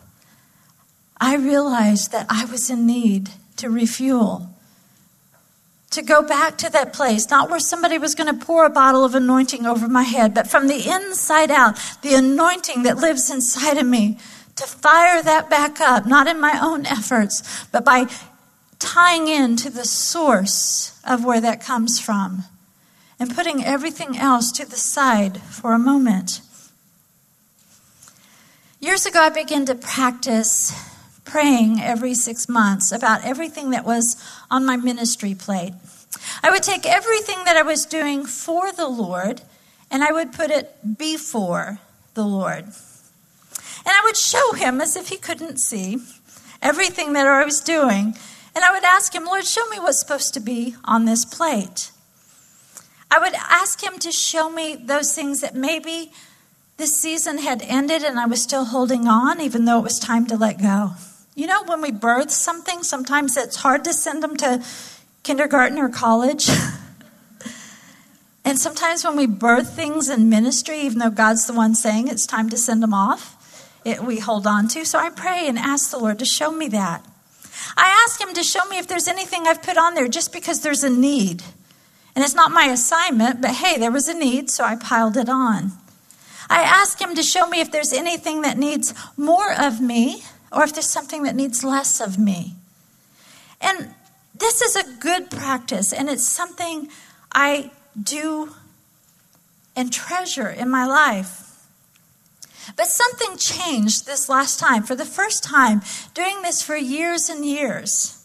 I 1.20 1.36
realized 1.36 2.12
that 2.12 2.26
I 2.28 2.44
was 2.44 2.70
in 2.70 2.86
need 2.86 3.30
to 3.56 3.68
refuel 3.68 4.51
to 5.92 6.02
go 6.02 6.22
back 6.22 6.58
to 6.58 6.70
that 6.70 6.92
place, 6.92 7.30
not 7.30 7.50
where 7.50 7.60
somebody 7.60 7.98
was 7.98 8.14
going 8.14 8.38
to 8.38 8.44
pour 8.44 8.64
a 8.64 8.70
bottle 8.70 9.04
of 9.04 9.14
anointing 9.14 9.66
over 9.66 9.88
my 9.88 10.02
head, 10.02 10.34
but 10.34 10.48
from 10.48 10.66
the 10.66 10.88
inside 10.88 11.50
out, 11.50 11.78
the 12.02 12.14
anointing 12.14 12.82
that 12.82 12.96
lives 12.96 13.30
inside 13.30 13.78
of 13.78 13.86
me, 13.86 14.18
to 14.56 14.64
fire 14.66 15.22
that 15.22 15.48
back 15.48 15.80
up, 15.80 16.06
not 16.06 16.26
in 16.26 16.40
my 16.40 16.58
own 16.62 16.84
efforts, 16.86 17.64
but 17.66 17.84
by 17.84 18.06
tying 18.78 19.28
in 19.28 19.56
to 19.56 19.70
the 19.70 19.84
source 19.84 21.00
of 21.04 21.24
where 21.24 21.40
that 21.40 21.62
comes 21.62 22.00
from 22.00 22.44
and 23.18 23.34
putting 23.34 23.64
everything 23.64 24.18
else 24.18 24.50
to 24.50 24.68
the 24.68 24.76
side 24.76 25.40
for 25.42 25.72
a 25.72 25.78
moment. 25.78 26.40
Years 28.80 29.06
ago, 29.06 29.20
I 29.20 29.28
began 29.28 29.64
to 29.66 29.76
practice 29.76 30.91
praying 31.24 31.80
every 31.80 32.14
six 32.14 32.48
months 32.48 32.92
about 32.92 33.24
everything 33.24 33.70
that 33.70 33.84
was 33.84 34.16
on 34.50 34.66
my 34.66 34.76
ministry 34.76 35.34
plate. 35.34 35.74
I 36.42 36.50
would 36.50 36.62
take 36.62 36.86
everything 36.86 37.44
that 37.44 37.56
I 37.56 37.62
was 37.62 37.86
doing 37.86 38.24
for 38.26 38.72
the 38.72 38.88
Lord 38.88 39.42
and 39.90 40.02
I 40.02 40.12
would 40.12 40.32
put 40.32 40.50
it 40.50 40.98
before 40.98 41.78
the 42.14 42.24
Lord. 42.24 42.64
And 42.64 43.88
I 43.88 44.02
would 44.04 44.16
show 44.16 44.52
him 44.52 44.80
as 44.80 44.96
if 44.96 45.08
he 45.08 45.16
couldn't 45.16 45.58
see 45.58 45.98
everything 46.60 47.12
that 47.12 47.26
I 47.26 47.44
was 47.44 47.60
doing. 47.60 48.16
And 48.54 48.64
I 48.64 48.72
would 48.72 48.84
ask 48.84 49.14
him, 49.14 49.24
Lord, 49.24 49.44
show 49.44 49.66
me 49.68 49.78
what's 49.78 50.00
supposed 50.00 50.34
to 50.34 50.40
be 50.40 50.76
on 50.84 51.04
this 51.04 51.24
plate. 51.24 51.90
I 53.10 53.18
would 53.18 53.34
ask 53.34 53.82
him 53.82 53.98
to 53.98 54.12
show 54.12 54.50
me 54.50 54.76
those 54.76 55.14
things 55.14 55.40
that 55.40 55.54
maybe 55.54 56.12
this 56.78 56.98
season 56.98 57.38
had 57.38 57.62
ended 57.62 58.02
and 58.02 58.18
I 58.18 58.26
was 58.26 58.42
still 58.42 58.66
holding 58.66 59.06
on, 59.06 59.40
even 59.40 59.64
though 59.64 59.78
it 59.78 59.84
was 59.84 59.98
time 59.98 60.26
to 60.26 60.36
let 60.36 60.60
go. 60.60 60.92
You 61.34 61.46
know, 61.46 61.64
when 61.64 61.80
we 61.80 61.90
birth 61.90 62.30
something, 62.30 62.82
sometimes 62.82 63.36
it's 63.38 63.56
hard 63.56 63.84
to 63.84 63.94
send 63.94 64.22
them 64.22 64.36
to 64.36 64.62
kindergarten 65.22 65.78
or 65.78 65.88
college. 65.88 66.48
and 68.44 68.58
sometimes 68.58 69.02
when 69.02 69.16
we 69.16 69.26
birth 69.26 69.74
things 69.74 70.10
in 70.10 70.28
ministry, 70.28 70.80
even 70.80 70.98
though 70.98 71.10
God's 71.10 71.46
the 71.46 71.54
one 71.54 71.74
saying 71.74 72.08
it's 72.08 72.26
time 72.26 72.50
to 72.50 72.58
send 72.58 72.82
them 72.82 72.92
off, 72.92 73.38
it, 73.84 74.02
we 74.04 74.18
hold 74.18 74.46
on 74.46 74.68
to. 74.68 74.84
So 74.84 74.98
I 74.98 75.08
pray 75.08 75.48
and 75.48 75.58
ask 75.58 75.90
the 75.90 75.98
Lord 75.98 76.18
to 76.18 76.26
show 76.26 76.52
me 76.52 76.68
that. 76.68 77.04
I 77.78 78.04
ask 78.04 78.20
Him 78.20 78.34
to 78.34 78.42
show 78.42 78.66
me 78.66 78.78
if 78.78 78.86
there's 78.86 79.08
anything 79.08 79.46
I've 79.46 79.62
put 79.62 79.78
on 79.78 79.94
there 79.94 80.08
just 80.08 80.32
because 80.34 80.60
there's 80.60 80.84
a 80.84 80.90
need. 80.90 81.42
And 82.14 82.22
it's 82.22 82.34
not 82.34 82.50
my 82.52 82.64
assignment, 82.64 83.40
but 83.40 83.52
hey, 83.52 83.78
there 83.78 83.90
was 83.90 84.06
a 84.06 84.14
need, 84.14 84.50
so 84.50 84.64
I 84.64 84.76
piled 84.76 85.16
it 85.16 85.30
on. 85.30 85.72
I 86.50 86.60
ask 86.60 87.00
Him 87.00 87.14
to 87.14 87.22
show 87.22 87.48
me 87.48 87.60
if 87.60 87.72
there's 87.72 87.92
anything 87.92 88.42
that 88.42 88.58
needs 88.58 88.92
more 89.16 89.54
of 89.58 89.80
me 89.80 90.22
or 90.52 90.64
if 90.64 90.74
there's 90.74 90.90
something 90.90 91.22
that 91.22 91.34
needs 91.34 91.64
less 91.64 92.00
of 92.00 92.18
me. 92.18 92.54
And 93.60 93.94
this 94.34 94.60
is 94.60 94.76
a 94.76 94.96
good 94.98 95.30
practice, 95.30 95.92
and 95.92 96.08
it's 96.08 96.26
something 96.26 96.88
I 97.32 97.70
do 98.00 98.54
and 99.74 99.92
treasure 99.92 100.48
in 100.48 100.68
my 100.68 100.84
life. 100.84 101.66
But 102.76 102.86
something 102.86 103.36
changed 103.36 104.06
this 104.06 104.28
last 104.28 104.58
time. 104.60 104.82
For 104.82 104.94
the 104.94 105.04
first 105.04 105.42
time, 105.42 105.82
doing 106.14 106.42
this 106.42 106.62
for 106.62 106.76
years 106.76 107.28
and 107.28 107.44
years. 107.44 108.18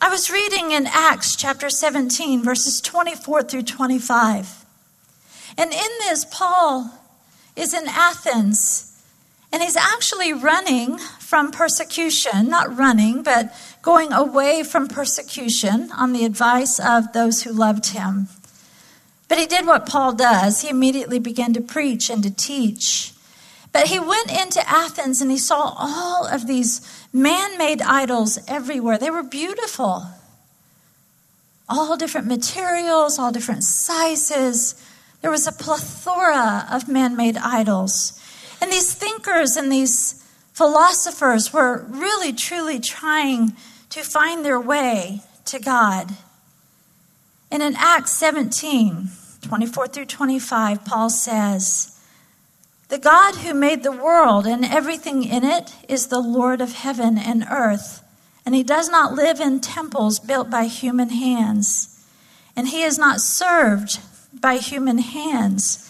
I 0.00 0.10
was 0.10 0.30
reading 0.30 0.72
in 0.72 0.86
Acts 0.86 1.36
chapter 1.36 1.70
17, 1.70 2.42
verses 2.42 2.80
24 2.80 3.44
through 3.44 3.62
25. 3.62 4.64
And 5.56 5.72
in 5.72 5.90
this, 6.00 6.26
Paul 6.30 6.90
is 7.54 7.72
in 7.72 7.88
Athens 7.88 8.95
and 9.52 9.62
he's 9.62 9.76
actually 9.76 10.32
running 10.32 10.98
from 10.98 11.50
persecution, 11.50 12.48
not 12.48 12.76
running, 12.76 13.22
but 13.22 13.54
going 13.82 14.12
away 14.12 14.62
from 14.62 14.88
persecution 14.88 15.90
on 15.96 16.12
the 16.12 16.24
advice 16.24 16.78
of 16.78 17.12
those 17.12 17.42
who 17.42 17.52
loved 17.52 17.88
him. 17.88 18.28
But 19.28 19.38
he 19.38 19.46
did 19.46 19.66
what 19.66 19.86
Paul 19.86 20.12
does. 20.12 20.62
He 20.62 20.68
immediately 20.68 21.18
began 21.18 21.52
to 21.54 21.60
preach 21.60 22.10
and 22.10 22.22
to 22.22 22.30
teach. 22.30 23.12
But 23.72 23.88
he 23.88 23.98
went 23.98 24.30
into 24.30 24.66
Athens 24.68 25.20
and 25.20 25.30
he 25.30 25.38
saw 25.38 25.74
all 25.76 26.26
of 26.26 26.46
these 26.46 26.80
man 27.12 27.58
made 27.58 27.82
idols 27.82 28.38
everywhere. 28.48 28.98
They 28.98 29.10
were 29.10 29.22
beautiful. 29.22 30.06
All 31.68 31.96
different 31.96 32.26
materials, 32.26 33.18
all 33.18 33.32
different 33.32 33.64
sizes. 33.64 34.80
There 35.20 35.30
was 35.30 35.46
a 35.46 35.52
plethora 35.52 36.66
of 36.70 36.88
man 36.88 37.16
made 37.16 37.36
idols. 37.36 38.18
And 38.60 38.72
these 38.72 38.94
thinkers 38.94 39.56
and 39.56 39.70
these 39.70 40.24
philosophers 40.52 41.52
were 41.52 41.84
really, 41.88 42.32
truly 42.32 42.80
trying 42.80 43.54
to 43.90 44.02
find 44.02 44.44
their 44.44 44.60
way 44.60 45.20
to 45.44 45.58
God. 45.58 46.12
And 47.50 47.62
in 47.62 47.76
Acts 47.76 48.12
17, 48.12 49.08
24 49.42 49.88
through 49.88 50.06
25, 50.06 50.84
Paul 50.84 51.10
says, 51.10 52.00
The 52.88 52.98
God 52.98 53.36
who 53.36 53.54
made 53.54 53.82
the 53.82 53.92
world 53.92 54.46
and 54.46 54.64
everything 54.64 55.24
in 55.24 55.44
it 55.44 55.74
is 55.88 56.06
the 56.06 56.20
Lord 56.20 56.60
of 56.60 56.72
heaven 56.72 57.18
and 57.18 57.46
earth, 57.50 58.02
and 58.44 58.54
he 58.54 58.62
does 58.62 58.88
not 58.88 59.12
live 59.12 59.40
in 59.40 59.60
temples 59.60 60.18
built 60.18 60.50
by 60.50 60.64
human 60.64 61.10
hands, 61.10 62.02
and 62.56 62.68
he 62.68 62.82
is 62.82 62.98
not 62.98 63.20
served 63.20 64.00
by 64.32 64.56
human 64.56 64.98
hands 64.98 65.85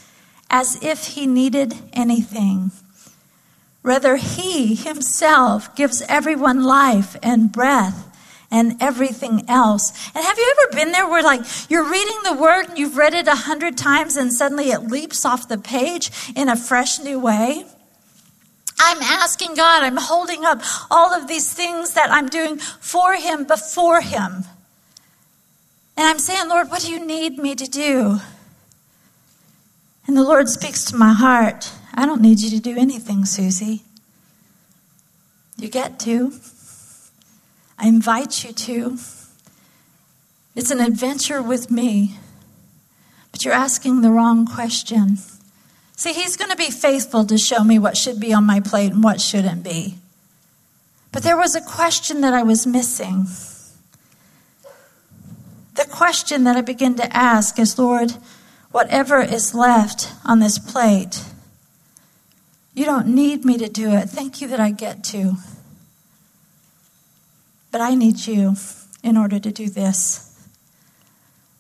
as 0.51 0.83
if 0.83 1.09
he 1.09 1.27
needed 1.27 1.75
anything. 1.93 2.71
Rather, 3.87 4.17
He 4.17 4.75
Himself 4.75 5.77
gives 5.77 6.03
everyone 6.09 6.65
life 6.65 7.17
and 7.23 7.53
breath 7.53 8.03
and 8.51 8.77
everything 8.83 9.49
else. 9.49 9.93
And 10.13 10.25
have 10.25 10.37
you 10.37 10.55
ever 10.59 10.77
been 10.77 10.91
there 10.91 11.09
where, 11.09 11.23
like, 11.23 11.43
you're 11.71 11.89
reading 11.89 12.19
the 12.25 12.35
Word 12.35 12.69
and 12.69 12.77
you've 12.77 12.97
read 12.97 13.15
it 13.15 13.29
a 13.29 13.37
hundred 13.37 13.79
times 13.79 14.17
and 14.17 14.33
suddenly 14.33 14.71
it 14.71 14.89
leaps 14.89 15.25
off 15.25 15.47
the 15.47 15.57
page 15.57 16.11
in 16.35 16.49
a 16.49 16.57
fresh 16.57 16.99
new 16.99 17.21
way? 17.21 17.65
I'm 18.77 19.01
asking 19.03 19.55
God, 19.55 19.85
I'm 19.85 19.97
holding 19.97 20.45
up 20.45 20.63
all 20.91 21.15
of 21.15 21.29
these 21.29 21.53
things 21.53 21.95
that 21.95 22.11
I'm 22.11 22.29
doing 22.29 22.57
for 22.57 23.15
Him 23.15 23.45
before 23.45 24.01
Him. 24.01 24.47
And 25.97 26.07
I'm 26.09 26.19
saying, 26.19 26.49
Lord, 26.49 26.71
what 26.71 26.83
do 26.83 26.91
you 26.91 27.07
need 27.07 27.39
me 27.39 27.55
to 27.55 27.67
do? 27.67 28.19
And 30.07 30.16
the 30.16 30.23
Lord 30.23 30.49
speaks 30.49 30.85
to 30.87 30.97
my 30.97 31.12
heart. 31.12 31.73
I 31.95 32.07
don't 32.07 32.21
need 32.21 32.40
you 32.40 32.51
to 32.51 32.61
do 32.61 32.79
anything, 32.79 33.23
Suzie. 33.25 33.81
You 35.57 35.69
get 35.69 35.99
to. 36.01 36.33
I 37.79 37.88
invite 37.88 38.45
you 38.45 38.53
to. 38.53 38.99
It's 40.55 40.71
an 40.71 40.81
adventure 40.81 41.42
with 41.42 41.71
me, 41.71 42.16
but 43.31 43.45
you're 43.45 43.55
asking 43.55 44.01
the 44.01 44.11
wrong 44.11 44.47
question. 44.47 45.19
See, 45.97 46.12
He's 46.12 46.37
going 46.37 46.51
to 46.51 46.57
be 46.57 46.71
faithful 46.71 47.25
to 47.27 47.37
show 47.37 47.64
me 47.64 47.79
what 47.79 47.97
should 47.97 48.21
be 48.21 48.33
on 48.33 48.45
my 48.45 48.61
plate 48.61 48.92
and 48.92 49.03
what 49.03 49.21
shouldn't 49.21 49.62
be. 49.62 49.99
But 51.12 51.23
there 51.23 51.37
was 51.37 51.55
a 51.55 51.61
question 51.61 52.21
that 52.21 52.35
I 52.35 52.42
was 52.42 52.66
missing. 52.66 53.27
The 55.75 55.87
question 55.87 56.45
that 56.45 56.57
I 56.57 56.62
begin 56.62 56.95
to 56.97 57.16
ask 57.16 57.59
is 57.59 57.79
Lord, 57.79 58.14
whatever 58.70 59.20
is 59.20 59.55
left 59.55 60.12
on 60.24 60.38
this 60.38 60.59
plate, 60.59 61.24
you 62.74 62.85
don't 62.85 63.09
need 63.09 63.44
me 63.44 63.57
to 63.59 63.68
do 63.68 63.90
it. 63.92 64.11
Thank 64.11 64.40
you 64.40 64.48
that 64.48 64.61
I 64.61 64.70
get 64.70 65.02
to. 65.05 65.37
But 67.70 67.81
I 67.81 67.94
need 67.94 68.26
you 68.26 68.57
in 69.02 69.16
order 69.16 69.38
to 69.38 69.50
do 69.50 69.68
this. 69.68 70.22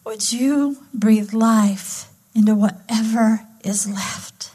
Would 0.04 0.32
you 0.32 0.78
breathe 0.94 1.32
life 1.32 2.08
into 2.34 2.54
whatever 2.54 3.40
is 3.64 3.88
left? 3.88 4.50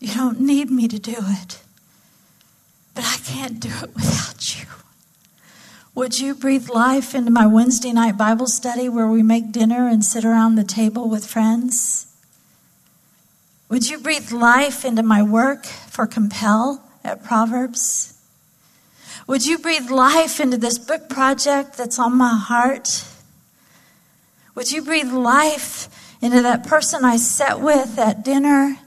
You 0.00 0.14
don't 0.14 0.40
need 0.40 0.70
me 0.70 0.86
to 0.88 0.98
do 0.98 1.16
it, 1.18 1.60
but 2.94 3.04
I 3.04 3.16
can't 3.24 3.58
do 3.58 3.68
it 3.68 3.94
without. 3.94 4.37
Would 5.98 6.20
you 6.20 6.36
breathe 6.36 6.68
life 6.68 7.12
into 7.12 7.32
my 7.32 7.48
Wednesday 7.48 7.92
night 7.92 8.16
Bible 8.16 8.46
study 8.46 8.88
where 8.88 9.08
we 9.08 9.20
make 9.20 9.50
dinner 9.50 9.88
and 9.88 10.04
sit 10.04 10.24
around 10.24 10.54
the 10.54 10.62
table 10.62 11.08
with 11.08 11.26
friends? 11.26 12.06
Would 13.68 13.90
you 13.90 13.98
breathe 13.98 14.30
life 14.30 14.84
into 14.84 15.02
my 15.02 15.24
work 15.24 15.66
for 15.66 16.06
Compel 16.06 16.84
at 17.02 17.24
Proverbs? 17.24 18.16
Would 19.26 19.44
you 19.44 19.58
breathe 19.58 19.90
life 19.90 20.38
into 20.38 20.56
this 20.56 20.78
book 20.78 21.08
project 21.08 21.76
that's 21.76 21.98
on 21.98 22.16
my 22.16 22.36
heart? 22.36 23.04
Would 24.54 24.70
you 24.70 24.82
breathe 24.82 25.10
life 25.10 25.88
into 26.22 26.42
that 26.42 26.64
person 26.64 27.04
I 27.04 27.16
sat 27.16 27.60
with 27.60 27.98
at 27.98 28.24
dinner 28.24 28.78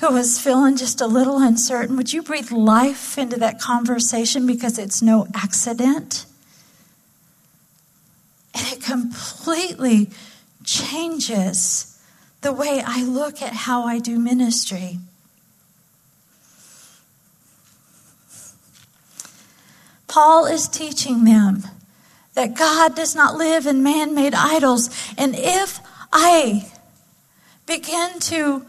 who 0.00 0.12
was 0.12 0.38
feeling 0.38 0.76
just 0.76 1.00
a 1.00 1.06
little 1.06 1.38
uncertain? 1.38 1.96
Would 1.96 2.12
you 2.12 2.22
breathe 2.22 2.52
life 2.52 3.18
into 3.18 3.36
that 3.38 3.60
conversation 3.60 4.46
because 4.46 4.78
it's 4.78 5.02
no 5.02 5.26
accident? 5.34 6.24
And 8.54 8.66
it 8.72 8.82
completely 8.82 10.10
changes 10.64 12.00
the 12.40 12.52
way 12.52 12.82
I 12.84 13.02
look 13.02 13.42
at 13.42 13.52
how 13.52 13.84
I 13.84 13.98
do 13.98 14.18
ministry. 14.18 14.98
Paul 20.06 20.46
is 20.46 20.68
teaching 20.68 21.24
them 21.24 21.64
that 22.34 22.54
God 22.54 22.94
does 22.94 23.16
not 23.16 23.34
live 23.34 23.66
in 23.66 23.82
man 23.82 24.14
made 24.14 24.34
idols. 24.34 24.90
And 25.18 25.34
if 25.36 25.80
I 26.12 26.70
begin 27.66 28.18
to 28.20 28.64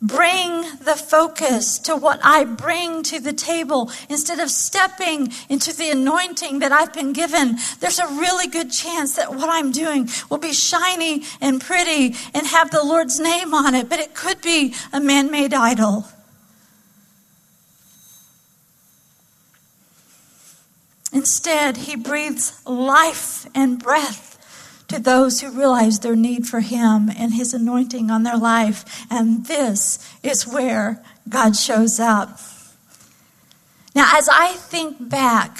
bring 0.00 0.62
the 0.78 0.94
focus 0.94 1.78
to 1.80 1.96
what 1.96 2.20
I 2.22 2.44
bring 2.44 3.02
to 3.04 3.18
the 3.18 3.32
table 3.32 3.90
instead 4.08 4.38
of 4.38 4.50
stepping 4.50 5.32
into 5.48 5.74
the 5.74 5.90
anointing 5.90 6.60
that 6.60 6.70
I've 6.70 6.92
been 6.92 7.12
given, 7.12 7.56
there's 7.80 7.98
a 7.98 8.06
really 8.06 8.46
good 8.46 8.70
chance 8.70 9.16
that 9.16 9.34
what 9.34 9.48
I'm 9.48 9.72
doing 9.72 10.08
will 10.30 10.38
be 10.38 10.52
shiny 10.52 11.24
and 11.40 11.60
pretty 11.60 12.14
and 12.32 12.46
have 12.46 12.70
the 12.70 12.84
Lord's 12.84 13.18
name 13.18 13.52
on 13.54 13.74
it, 13.74 13.88
but 13.88 13.98
it 13.98 14.14
could 14.14 14.40
be 14.40 14.74
a 14.92 15.00
man 15.00 15.30
made 15.30 15.52
idol. 15.52 16.06
Instead, 21.12 21.78
he 21.78 21.96
breathes 21.96 22.60
life 22.66 23.46
and 23.54 23.82
breath 23.82 24.37
to 24.88 24.98
those 24.98 25.40
who 25.40 25.50
realize 25.50 26.00
their 26.00 26.16
need 26.16 26.46
for 26.46 26.60
him 26.60 27.10
and 27.10 27.34
his 27.34 27.52
anointing 27.52 28.10
on 28.10 28.22
their 28.22 28.38
life. 28.38 29.06
And 29.10 29.46
this 29.46 29.98
is 30.22 30.46
where 30.46 31.02
God 31.28 31.54
shows 31.56 32.00
up. 32.00 32.40
Now, 33.94 34.16
as 34.16 34.28
I 34.28 34.52
think 34.54 35.08
back 35.08 35.58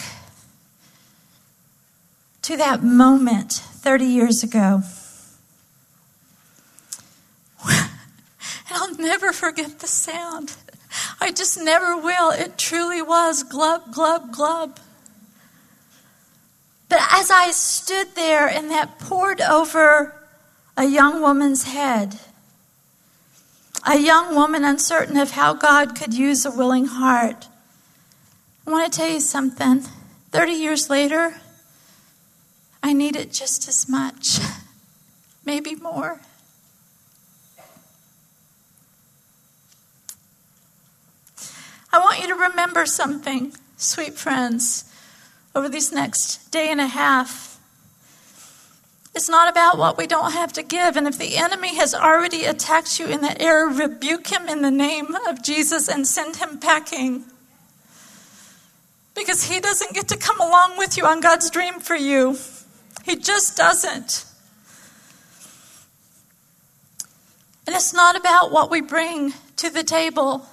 to 2.43 2.57
that 2.57 2.83
moment 2.83 3.53
30 3.53 4.05
years 4.07 4.43
ago, 4.43 4.83
and 7.69 7.91
I'll 8.71 8.95
never 8.97 9.33
forget 9.33 9.81
the 9.81 9.87
sound. 9.87 10.57
I 11.21 11.33
just 11.33 11.61
never 11.61 11.97
will. 11.97 12.31
It 12.31 12.57
truly 12.57 13.03
was 13.03 13.43
glub, 13.43 13.93
glub, 13.93 14.33
glub. 14.33 14.79
But 16.89 17.01
as 17.13 17.31
I 17.31 17.51
stood 17.51 18.15
there 18.15 18.49
and 18.49 18.71
that 18.71 18.99
poured 18.99 19.41
over 19.41 20.15
a 20.77 20.85
young 20.85 21.21
woman's 21.21 21.65
head, 21.65 22.19
a 23.87 23.99
young 23.99 24.35
woman 24.35 24.65
uncertain 24.65 25.17
of 25.17 25.33
how 25.33 25.53
God 25.53 25.95
could 25.97 26.15
use 26.15 26.47
a 26.47 26.51
willing 26.51 26.87
heart, 26.87 27.49
I 28.67 28.71
want 28.71 28.91
to 28.91 28.99
tell 28.99 29.09
you 29.09 29.21
something. 29.21 29.85
30 30.31 30.53
years 30.53 30.91
later, 30.91 31.41
I 32.83 32.93
need 32.93 33.17
it 33.17 33.33
just 33.33 33.69
as 33.69 33.89
much, 33.89 34.39
maybe 35.45 35.75
more. 35.75 36.21
I 41.91 41.99
want 41.99 42.21
you 42.21 42.29
to 42.29 42.35
remember 42.35 42.85
something, 42.87 43.55
sweet 43.77 44.15
friends 44.15 44.88
over 45.55 45.69
these 45.69 45.93
next 45.93 46.51
day 46.51 46.71
and 46.71 46.81
a 46.81 46.87
half. 46.87 47.61
It's 49.15 49.29
not 49.29 49.51
about 49.51 49.79
what 49.79 49.99
we 49.99 50.07
don't 50.07 50.33
have 50.33 50.53
to 50.53 50.63
give. 50.63 50.97
And 50.97 51.09
if 51.09 51.19
the 51.19 51.37
enemy 51.37 51.75
has 51.77 51.95
already 51.95 52.45
attacked 52.45 53.01
you 53.01 53.07
in 53.07 53.21
that 53.23 53.43
area, 53.43 53.67
rebuke 53.67 54.29
him 54.29 54.49
in 54.49 54.63
the 54.63 54.71
name 54.71 55.15
of 55.27 55.43
Jesus 55.43 55.89
and 55.89 56.07
send 56.07 56.37
him 56.37 56.59
packing. 56.59 57.25
Because 59.15 59.45
he 59.45 59.59
doesn't 59.59 59.95
get 59.95 60.07
to 60.09 60.17
come 60.17 60.41
along 60.41 60.79
with 60.79 60.97
you 60.97 61.05
on 61.05 61.21
God's 61.21 61.51
dream 61.51 61.81
for 61.81 61.97
you. 61.97 62.39
He 63.05 63.17
just 63.17 63.57
doesn't. 63.57 64.25
And 67.67 67.75
it's 67.75 67.93
not 67.93 68.17
about 68.17 68.53
what 68.53 68.71
we 68.71 68.81
bring 68.81 69.35
to 69.57 69.69
the 69.69 69.83
table. 69.83 70.47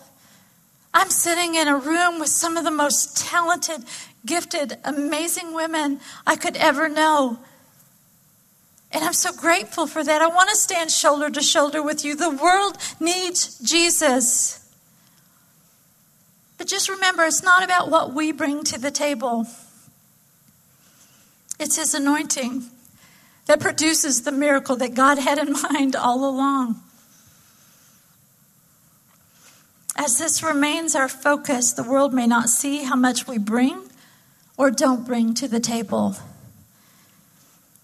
I'm 0.94 1.10
sitting 1.10 1.56
in 1.56 1.68
a 1.68 1.78
room 1.78 2.20
with 2.20 2.30
some 2.30 2.58
of 2.58 2.64
the 2.64 2.72
most 2.72 3.18
talented, 3.18 3.84
gifted, 4.26 4.78
amazing 4.84 5.54
women 5.54 6.00
I 6.26 6.36
could 6.36 6.58
ever 6.58 6.90
know. 6.90 7.40
And 8.92 9.04
I'm 9.04 9.14
so 9.14 9.34
grateful 9.34 9.88
for 9.88 10.04
that. 10.04 10.22
I 10.22 10.28
want 10.28 10.50
to 10.50 10.56
stand 10.56 10.90
shoulder 10.90 11.30
to 11.30 11.42
shoulder 11.42 11.82
with 11.82 12.06
you. 12.06 12.16
The 12.16 12.30
world 12.30 12.78
needs 13.00 13.60
Jesus. 13.60 14.74
But 16.58 16.68
just 16.68 16.88
remember, 16.88 17.24
it's 17.24 17.44
not 17.44 17.64
about 17.64 17.90
what 17.90 18.14
we 18.14 18.32
bring 18.32 18.64
to 18.66 18.80
the 18.80 18.92
table, 18.92 19.46
it's 21.60 21.76
His 21.78 21.94
anointing 21.94 22.70
that 23.46 23.60
produces 23.60 24.24
the 24.24 24.32
miracle 24.32 24.76
that 24.78 24.94
God 24.94 25.20
had 25.20 25.38
in 25.38 25.54
mind 25.74 25.96
all 25.96 26.28
along. 26.28 26.82
As 29.98 30.18
this 30.18 30.44
remains 30.44 30.96
our 30.96 31.08
focus, 31.08 31.72
the 31.72 31.84
world 31.84 32.14
may 32.14 32.28
not 32.28 32.50
see 32.50 32.84
how 32.84 32.96
much 32.96 33.28
we 33.28 33.38
bring 33.38 33.85
or 34.58 34.72
don't 34.72 35.06
bring 35.06 35.34
to 35.36 35.48
the 35.48 35.60
table. 35.60 36.15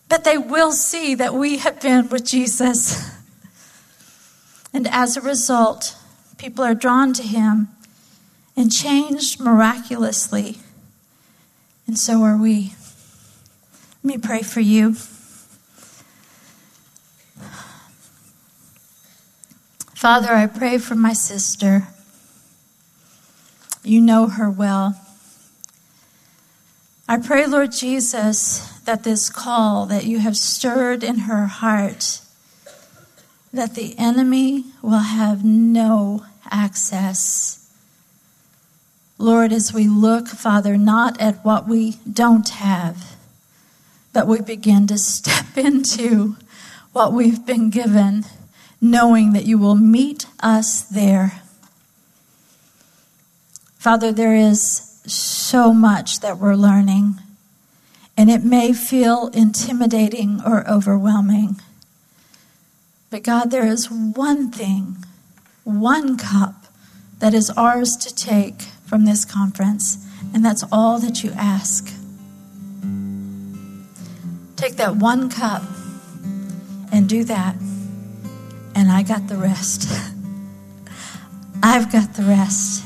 But 0.09 0.23
they 0.23 0.37
will 0.37 0.71
see 0.71 1.15
that 1.15 1.33
we 1.33 1.57
have 1.57 1.81
been 1.81 2.09
with 2.09 2.25
Jesus. 2.25 3.09
And 4.73 4.87
as 4.87 5.17
a 5.17 5.21
result, 5.21 5.95
people 6.37 6.63
are 6.63 6.73
drawn 6.73 7.13
to 7.13 7.23
him 7.23 7.69
and 8.55 8.71
changed 8.71 9.39
miraculously. 9.39 10.59
And 11.87 11.97
so 11.97 12.23
are 12.23 12.37
we. 12.37 12.73
Let 14.03 14.15
me 14.15 14.17
pray 14.17 14.41
for 14.41 14.61
you. 14.61 14.95
Father, 19.95 20.33
I 20.33 20.47
pray 20.47 20.77
for 20.79 20.95
my 20.95 21.13
sister. 21.13 21.87
You 23.83 24.01
know 24.01 24.27
her 24.27 24.49
well. 24.49 24.99
I 27.11 27.17
pray, 27.17 27.45
Lord 27.45 27.73
Jesus, 27.73 28.79
that 28.85 29.03
this 29.03 29.29
call 29.29 29.85
that 29.87 30.05
you 30.05 30.19
have 30.19 30.37
stirred 30.37 31.03
in 31.03 31.17
her 31.17 31.45
heart, 31.45 32.21
that 33.51 33.75
the 33.75 33.99
enemy 33.99 34.63
will 34.81 34.99
have 34.99 35.43
no 35.43 36.25
access. 36.49 37.69
Lord, 39.17 39.51
as 39.51 39.73
we 39.73 39.89
look, 39.89 40.29
Father, 40.29 40.77
not 40.77 41.19
at 41.19 41.43
what 41.43 41.67
we 41.67 41.97
don't 42.09 42.47
have, 42.47 43.17
but 44.13 44.25
we 44.25 44.39
begin 44.39 44.87
to 44.87 44.97
step 44.97 45.45
into 45.57 46.37
what 46.93 47.11
we've 47.11 47.45
been 47.45 47.69
given, 47.69 48.23
knowing 48.79 49.33
that 49.33 49.43
you 49.43 49.57
will 49.57 49.75
meet 49.75 50.27
us 50.39 50.83
there. 50.83 51.41
Father, 53.77 54.13
there 54.13 54.33
is 54.33 54.90
so 55.05 55.73
much 55.73 56.19
that 56.19 56.37
we're 56.37 56.55
learning, 56.55 57.19
and 58.17 58.29
it 58.29 58.43
may 58.43 58.73
feel 58.73 59.27
intimidating 59.33 60.41
or 60.45 60.69
overwhelming. 60.69 61.61
But 63.09 63.23
God, 63.23 63.51
there 63.51 63.65
is 63.65 63.91
one 63.91 64.51
thing, 64.51 64.97
one 65.63 66.17
cup 66.17 66.65
that 67.19 67.33
is 67.33 67.49
ours 67.51 67.95
to 67.97 68.13
take 68.13 68.61
from 68.85 69.05
this 69.05 69.25
conference, 69.25 69.97
and 70.33 70.43
that's 70.45 70.63
all 70.71 70.99
that 70.99 71.23
you 71.23 71.31
ask. 71.31 71.93
Take 74.55 74.75
that 74.77 74.95
one 74.95 75.29
cup 75.29 75.63
and 76.91 77.09
do 77.09 77.23
that, 77.23 77.55
and 78.75 78.91
I 78.91 79.03
got 79.03 79.27
the 79.27 79.37
rest. 79.37 79.89
I've 81.63 81.91
got 81.91 82.13
the 82.15 82.23
rest. 82.23 82.83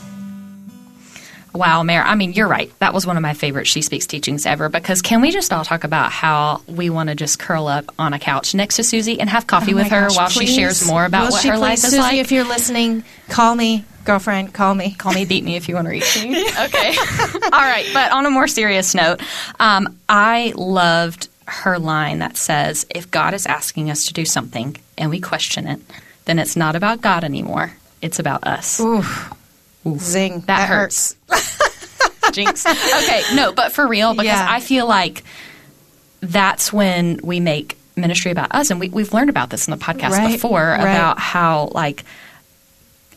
Wow, 1.56 1.84
Mayor. 1.84 2.02
I 2.04 2.16
mean, 2.16 2.34
you're 2.34 2.48
right. 2.48 2.72
That 2.80 2.94
was 2.94 3.08
one 3.08 3.16
of 3.18 3.24
my 3.24 3.34
favorite 3.34 3.66
She 3.66 3.82
Speaks 3.82 4.06
teachings 4.06 4.46
ever 4.46 4.70
because 4.70 5.02
can 5.02 5.22
we 5.22 5.32
just 5.32 5.54
all 5.54 5.64
talk 5.64 5.84
about 5.86 6.12
how 6.12 6.62
we 6.68 6.90
want 6.90 7.10
to 7.10 7.16
just 7.16 7.40
curl 7.40 7.68
up 7.68 7.86
on 7.98 8.14
a 8.14 8.20
couch 8.20 8.54
next 8.54 8.76
to 8.76 8.82
Suzie 8.82 9.18
and 9.20 9.30
have 9.30 9.48
coffee 9.48 9.74
Oh 9.74 9.78
with 9.78 9.88
her 9.88 10.08
gosh, 10.08 10.18
while 10.18 10.30
please. 10.30 10.50
she 10.50 10.56
shares 10.56 10.86
more 10.86 11.06
about 11.06 11.28
Will 11.28 11.32
what 11.32 11.44
her 11.46 11.52
please? 11.54 11.60
life 11.62 11.78
is 11.86 11.94
Suzie, 11.94 12.00
like? 12.00 12.18
if 12.18 12.32
you're 12.32 12.44
listening, 12.44 13.04
call 13.30 13.56
me, 13.56 13.86
girlfriend, 14.04 14.54
call 14.54 14.76
me. 14.76 14.92
Call 14.96 15.14
me, 15.14 15.24
beat 15.26 15.44
me 15.44 15.56
if 15.56 15.70
you 15.70 15.76
want 15.76 15.86
to 15.86 15.92
reach 15.92 16.22
me. 16.24 16.46
Okay. 16.66 16.96
All 17.44 17.50
right. 17.52 17.86
But 17.94 18.12
on 18.12 18.26
a 18.26 18.30
more 18.30 18.48
serious 18.48 18.94
note, 18.94 19.22
um, 19.60 19.98
I 20.10 20.54
loved 20.58 21.30
her 21.48 21.80
line 21.80 22.20
that 22.20 22.38
says, 22.38 22.86
if 22.90 23.10
God 23.12 23.34
is 23.34 23.46
asking 23.46 23.90
us 23.92 24.06
to 24.08 24.14
do 24.14 24.26
something 24.26 24.76
and 24.98 25.10
we 25.10 25.20
question 25.22 25.68
it, 25.68 25.80
then 26.26 26.40
it's 26.40 26.56
not 26.56 26.76
about 26.76 27.02
God 27.02 27.24
anymore. 27.24 27.72
It's 28.02 28.20
about 28.20 28.46
us. 28.46 28.80
Oof. 28.80 29.32
Zing. 29.98 30.42
That, 30.42 30.68
hurts. 30.70 31.16
Jinx. 32.32 32.66
Okay, 32.66 33.22
no, 33.36 33.54
but 33.54 33.72
for 33.72 33.88
real, 33.88 34.14
because 34.14 34.26
Yeah. 34.26 34.48
I 34.50 34.60
feel 34.60 34.88
like 34.88 35.24
that's 36.22 36.74
when 36.74 37.20
we 37.24 37.40
make 37.40 37.78
ministry 37.96 38.32
about 38.32 38.54
us. 38.54 38.72
And 38.72 38.80
we, 38.80 38.90
we've 38.90 39.14
learned 39.14 39.30
about 39.30 39.50
this 39.50 39.68
in 39.68 39.72
the 39.72 39.84
podcast 39.84 40.12
Right, 40.12 40.32
before 40.34 40.60
right. 40.60 40.80
about 40.82 41.20
how, 41.20 41.70
like, 41.74 42.04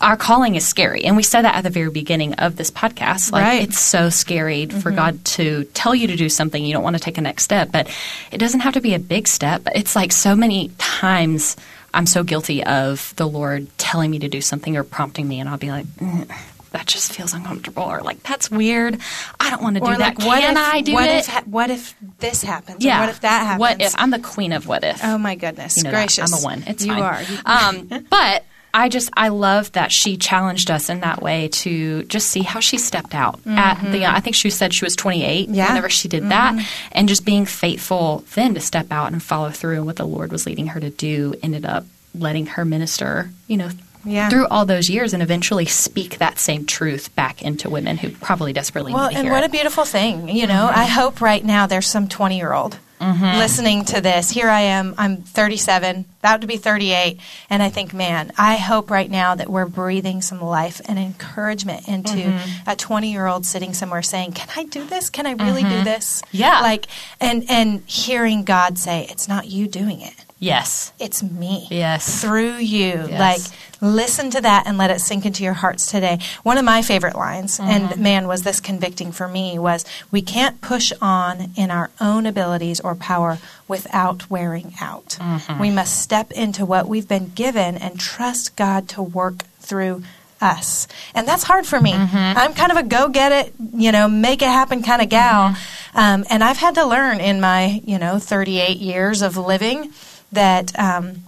our 0.00 0.16
calling 0.16 0.54
is 0.54 0.64
scary. 0.64 1.04
And 1.04 1.16
we 1.16 1.24
said 1.24 1.42
that 1.42 1.56
at 1.56 1.64
the 1.64 1.70
very 1.70 1.90
beginning 1.90 2.34
of 2.34 2.54
this 2.54 2.70
podcast. 2.70 3.32
Like, 3.32 3.42
Right. 3.42 3.62
it's 3.62 3.80
so 3.80 4.10
scary 4.10 4.66
for 4.66 4.92
God 4.92 5.24
to 5.24 5.64
tell 5.74 5.94
you 5.94 6.06
to 6.08 6.16
do 6.16 6.28
something. 6.28 6.64
You 6.64 6.72
don't 6.74 6.84
want 6.84 6.94
to 6.96 7.02
take 7.02 7.18
a 7.18 7.20
next 7.20 7.42
step, 7.44 7.72
but 7.72 7.88
it 8.30 8.38
doesn't 8.38 8.60
have 8.60 8.74
to 8.74 8.80
be 8.80 8.94
a 8.94 9.00
big 9.00 9.26
step. 9.26 9.62
It's 9.74 9.96
like 9.96 10.12
so 10.12 10.36
many 10.36 10.70
times 10.78 11.56
I'm 11.92 12.06
so 12.06 12.22
guilty 12.22 12.62
of 12.62 13.12
the 13.16 13.26
Lord 13.26 13.66
telling 13.78 14.10
me 14.12 14.20
to 14.20 14.28
do 14.28 14.40
something 14.40 14.76
or 14.76 14.84
prompting 14.84 15.26
me, 15.26 15.40
and 15.40 15.48
I'll 15.48 15.56
be 15.56 15.70
like, 15.70 15.86
"Mm, 15.96 16.30
that 16.70 16.86
just 16.86 17.12
feels 17.12 17.32
uncomfortable, 17.34 17.82
or 17.84 18.00
like, 18.02 18.22
that's 18.22 18.50
weird. 18.50 18.98
I 19.40 19.50
don't 19.50 19.62
want 19.62 19.74
to 19.76 19.80
do 19.80 19.86
Or 19.86 19.96
that. 19.96 20.18
what 20.18 20.40
Can 20.40 20.52
if, 20.56 20.58
I 20.58 20.80
do 20.80 20.92
what 20.94 21.08
it? 21.08 21.16
If, 21.16 21.26
ha- 21.26 21.42
what 21.46 21.70
if 21.70 21.94
this 22.18 22.42
happens? 22.42 22.84
yeah. 22.84 23.00
What 23.00 23.08
if 23.08 23.20
that 23.20 23.42
happens? 23.46 23.60
What 23.60 23.80
if? 23.80 23.94
I'm 23.96 24.10
the 24.10 24.18
queen 24.18 24.52
of 24.52 24.66
what 24.66 24.84
if. 24.84 25.00
Oh 25.02 25.18
my 25.18 25.34
goodness 25.34 25.76
You 25.76 25.84
know 25.84 25.90
that. 25.90 25.96
gracious! 25.96 26.32
I'm 26.32 26.40
a 26.40 26.42
one. 26.44 26.64
It's 26.66 26.84
you 26.84 26.92
fine. 26.94 27.02
are. 27.02 27.22
Um, 27.46 28.06
but 28.10 28.44
I 28.74 28.90
just 28.90 29.08
I 29.16 29.28
love 29.28 29.72
that 29.72 29.90
she 29.90 30.18
challenged 30.18 30.70
us 30.70 30.90
in 30.90 31.00
that 31.00 31.22
way 31.22 31.48
to 31.48 32.02
just 32.04 32.28
see 32.28 32.42
how 32.42 32.60
she 32.60 32.76
stepped 32.76 33.14
out 33.14 33.40
at 33.46 33.80
the. 33.90 34.04
I 34.04 34.20
think 34.20 34.36
she 34.36 34.50
said 34.50 34.74
she 34.74 34.84
was 34.84 34.94
28 34.94 35.46
Mm-hmm. 35.46 35.54
Yeah. 35.54 35.68
whenever 35.68 35.88
she 35.88 36.06
did 36.08 36.28
that, 36.28 36.54
and 36.92 37.08
just 37.08 37.24
being 37.24 37.46
faithful 37.46 38.24
then 38.34 38.52
to 38.54 38.60
step 38.60 38.88
out 38.92 39.10
and 39.10 39.22
follow 39.22 39.50
through. 39.50 39.76
And 39.76 39.86
what 39.86 39.96
the 39.96 40.04
Lord 40.06 40.30
was 40.30 40.44
leading 40.44 40.66
her 40.68 40.80
to 40.80 40.90
do 40.90 41.34
ended 41.42 41.64
up 41.64 41.86
letting 42.14 42.44
her 42.46 42.64
minister. 42.66 43.30
You 43.46 43.56
know. 43.56 43.70
Yeah. 44.04 44.28
Through 44.28 44.46
all 44.48 44.64
those 44.64 44.88
years, 44.88 45.12
and 45.12 45.22
eventually 45.22 45.66
speak 45.66 46.18
that 46.18 46.38
same 46.38 46.66
truth 46.66 47.14
back 47.14 47.42
into 47.42 47.68
women 47.68 47.98
who 47.98 48.10
probably 48.10 48.52
desperately 48.52 48.92
Well, 48.92 49.08
need 49.08 49.14
to 49.14 49.20
and 49.20 49.30
what 49.30 49.42
it. 49.42 49.46
a 49.46 49.50
beautiful 49.50 49.84
thing, 49.84 50.28
you 50.28 50.46
know. 50.46 50.68
Mm-hmm. 50.68 50.78
I 50.78 50.84
hope 50.84 51.20
right 51.20 51.44
now 51.44 51.66
there's 51.66 51.86
some 51.86 52.08
20 52.08 52.36
year 52.36 52.52
old 52.52 52.78
mm-hmm. 53.00 53.38
listening 53.38 53.84
to 53.86 54.00
this. 54.00 54.30
Here 54.30 54.48
I 54.48 54.60
am, 54.60 54.94
I'm 54.98 55.18
37, 55.18 56.04
about 56.20 56.40
to 56.40 56.46
be 56.46 56.56
38, 56.56 57.18
and 57.50 57.62
I 57.62 57.68
think, 57.68 57.94
man, 57.94 58.32
I 58.36 58.56
hope 58.56 58.90
right 58.90 59.10
now 59.10 59.34
that 59.34 59.48
we're 59.48 59.66
breathing 59.66 60.22
some 60.22 60.40
life 60.40 60.80
and 60.86 60.98
encouragement 60.98 61.88
into 61.88 62.16
mm-hmm. 62.16 62.70
a 62.70 62.76
20 62.76 63.12
year 63.12 63.26
old 63.26 63.46
sitting 63.46 63.74
somewhere 63.74 64.02
saying, 64.02 64.32
"Can 64.32 64.48
I 64.56 64.64
do 64.64 64.84
this? 64.84 65.10
Can 65.10 65.26
I 65.26 65.32
really 65.32 65.62
do 65.62 65.84
this?" 65.84 66.22
Yeah. 66.32 66.60
like 66.60 66.86
and 67.20 67.44
and 67.48 67.82
hearing 67.86 68.44
God 68.44 68.78
say, 68.78 69.06
"It's 69.10 69.28
not 69.28 69.46
you 69.46 69.68
doing 69.68 70.00
it." 70.00 70.14
Yes, 70.38 70.92
It's 70.98 71.22
me. 71.22 71.66
Yes. 71.70 72.20
Through 72.20 72.56
you. 72.56 73.06
Yes. 73.08 73.18
Like, 73.18 73.40
listen 73.80 74.30
to 74.30 74.40
that 74.40 74.66
and 74.66 74.78
let 74.78 74.90
it 74.90 75.00
sink 75.00 75.26
into 75.26 75.42
your 75.42 75.52
hearts 75.54 75.90
today. 75.90 76.18
One 76.42 76.58
of 76.58 76.64
my 76.64 76.82
favorite 76.82 77.16
lines, 77.16 77.58
mm-hmm. 77.58 77.70
and 77.70 77.98
man, 77.98 78.26
was 78.28 78.42
this 78.42 78.60
convicting 78.60 79.12
for 79.12 79.28
me, 79.28 79.58
was 79.58 79.84
we 80.10 80.22
can't 80.22 80.60
push 80.60 80.92
on 81.00 81.50
in 81.56 81.70
our 81.70 81.90
own 82.00 82.26
abilities 82.26 82.80
or 82.80 82.94
power 82.94 83.38
without 83.66 84.28
wearing 84.30 84.74
out. 84.80 85.16
Mm-hmm. 85.20 85.60
We 85.60 85.70
must 85.70 86.00
step 86.00 86.30
into 86.32 86.64
what 86.64 86.88
we've 86.88 87.08
been 87.08 87.30
given 87.34 87.76
and 87.76 87.98
trust 87.98 88.56
God 88.56 88.88
to 88.90 89.02
work 89.02 89.44
through 89.60 90.02
us. 90.40 90.86
And 91.14 91.26
that's 91.26 91.42
hard 91.42 91.66
for 91.66 91.80
me. 91.80 91.92
Mm-hmm. 91.92 92.38
I'm 92.38 92.54
kind 92.54 92.70
of 92.70 92.78
a 92.78 92.82
go 92.82 93.08
get 93.08 93.32
it, 93.32 93.54
you 93.74 93.92
know, 93.92 94.08
make 94.08 94.42
it 94.42 94.48
happen 94.48 94.82
kind 94.82 95.02
of 95.02 95.08
gal. 95.08 95.56
Um, 95.94 96.24
and 96.30 96.44
I've 96.44 96.58
had 96.58 96.76
to 96.76 96.86
learn 96.86 97.20
in 97.20 97.40
my, 97.40 97.82
you 97.84 97.98
know, 97.98 98.18
38 98.18 98.78
years 98.78 99.22
of 99.22 99.36
living 99.36 99.92
that 100.32 100.78
um, 100.78 101.24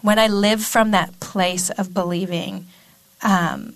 when 0.00 0.18
I 0.18 0.26
live 0.26 0.64
from 0.64 0.90
that 0.90 1.20
place 1.20 1.70
of 1.70 1.94
believing, 1.94 2.66
um, 3.22 3.74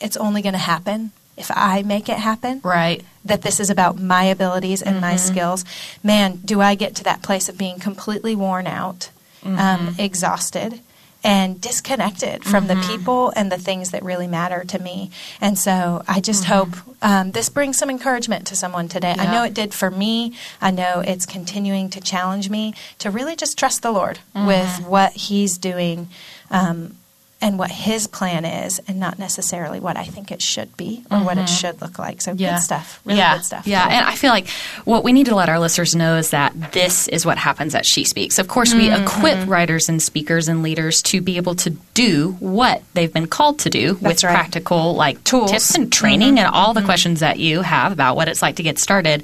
it's 0.00 0.16
only 0.16 0.42
going 0.42 0.54
to 0.54 0.58
happen 0.58 1.12
if 1.36 1.50
I 1.54 1.82
make 1.82 2.08
it 2.08 2.18
happen. 2.18 2.60
right. 2.64 3.04
That 3.24 3.42
this 3.42 3.60
is 3.60 3.70
about 3.70 3.98
my 3.98 4.24
abilities 4.24 4.80
and 4.80 5.00
my 5.00 5.16
skills. 5.16 5.64
Man, 6.02 6.40
do 6.44 6.60
I 6.60 6.74
get 6.74 6.94
to 6.96 7.04
that 7.04 7.22
place 7.22 7.48
of 7.48 7.58
being 7.58 7.78
completely 7.78 8.34
worn 8.34 8.66
out, 8.66 9.10
um, 9.44 9.94
exhausted, 9.98 10.80
and 11.24 11.60
disconnected 11.60 12.44
from 12.44 12.68
the 12.68 12.76
people 12.88 13.32
and 13.34 13.50
the 13.50 13.58
things 13.58 13.90
that 13.90 14.02
really 14.04 14.28
matter 14.28 14.64
to 14.64 14.78
me. 14.78 15.10
And 15.40 15.58
so 15.58 16.02
I 16.06 16.20
just 16.20 16.44
hope 16.44 16.70
um, 17.02 17.32
this 17.32 17.48
brings 17.48 17.76
some 17.76 17.90
encouragement 17.90 18.46
to 18.48 18.56
someone 18.56 18.88
today. 18.88 19.14
I 19.18 19.32
know 19.32 19.42
it 19.42 19.54
did 19.54 19.74
for 19.74 19.90
me. 19.90 20.34
I 20.60 20.70
know 20.70 21.00
it's 21.00 21.26
continuing 21.26 21.90
to 21.90 22.00
challenge 22.00 22.50
me 22.50 22.74
to 23.00 23.10
really 23.10 23.34
just 23.34 23.58
trust 23.58 23.82
the 23.82 23.90
Lord 23.90 24.20
with 24.34 24.84
what 24.86 25.12
He's 25.12 25.58
doing. 25.58 26.08
Um, 26.50 26.97
and 27.40 27.56
what 27.58 27.70
his 27.70 28.08
plan 28.08 28.44
is, 28.44 28.80
and 28.88 28.98
not 28.98 29.18
necessarily 29.18 29.78
what 29.78 29.96
I 29.96 30.04
think 30.04 30.32
it 30.32 30.42
should 30.42 30.76
be 30.76 31.04
or 31.10 31.18
what 31.18 31.38
it 31.38 31.48
should 31.48 31.80
look 31.80 31.96
like. 31.98 32.20
So 32.20 32.34
good 32.34 32.58
stuff, 32.58 33.00
really 33.04 33.18
yeah. 33.18 33.36
good 33.36 33.44
stuff. 33.44 33.64
Yeah, 33.66 33.86
and 33.86 34.04
I 34.04 34.16
feel 34.16 34.30
like 34.30 34.48
what 34.84 35.04
we 35.04 35.12
need 35.12 35.26
to 35.26 35.36
let 35.36 35.48
our 35.48 35.60
listeners 35.60 35.94
know 35.94 36.16
is 36.16 36.30
that 36.30 36.72
this 36.72 37.06
is 37.06 37.24
what 37.24 37.38
happens 37.38 37.76
at 37.76 37.86
She 37.86 38.02
Speaks. 38.04 38.38
Of 38.40 38.48
course, 38.48 38.74
we 38.74 38.88
Mm-hmm. 38.88 39.04
equip 39.04 39.48
writers 39.48 39.88
and 39.88 40.02
speakers 40.02 40.48
and 40.48 40.62
leaders 40.62 41.02
to 41.02 41.20
be 41.20 41.36
able 41.36 41.54
to 41.56 41.70
do 41.94 42.32
what 42.40 42.82
they've 42.94 43.12
been 43.12 43.26
called 43.26 43.58
to 43.60 43.70
do 43.70 43.94
with 44.00 44.24
right. 44.24 44.32
practical 44.34 44.94
like 44.94 45.22
Tools. 45.24 45.44
Mm-hmm. 45.44 45.52
tips 45.52 45.74
and 45.74 45.92
training 45.92 46.38
and 46.38 46.48
all 46.48 46.72
the 46.74 46.82
questions 46.82 47.20
that 47.20 47.38
you 47.38 47.60
have 47.60 47.92
about 47.92 48.16
what 48.16 48.28
it's 48.28 48.40
like 48.42 48.56
to 48.56 48.62
get 48.62 48.78
started. 48.78 49.22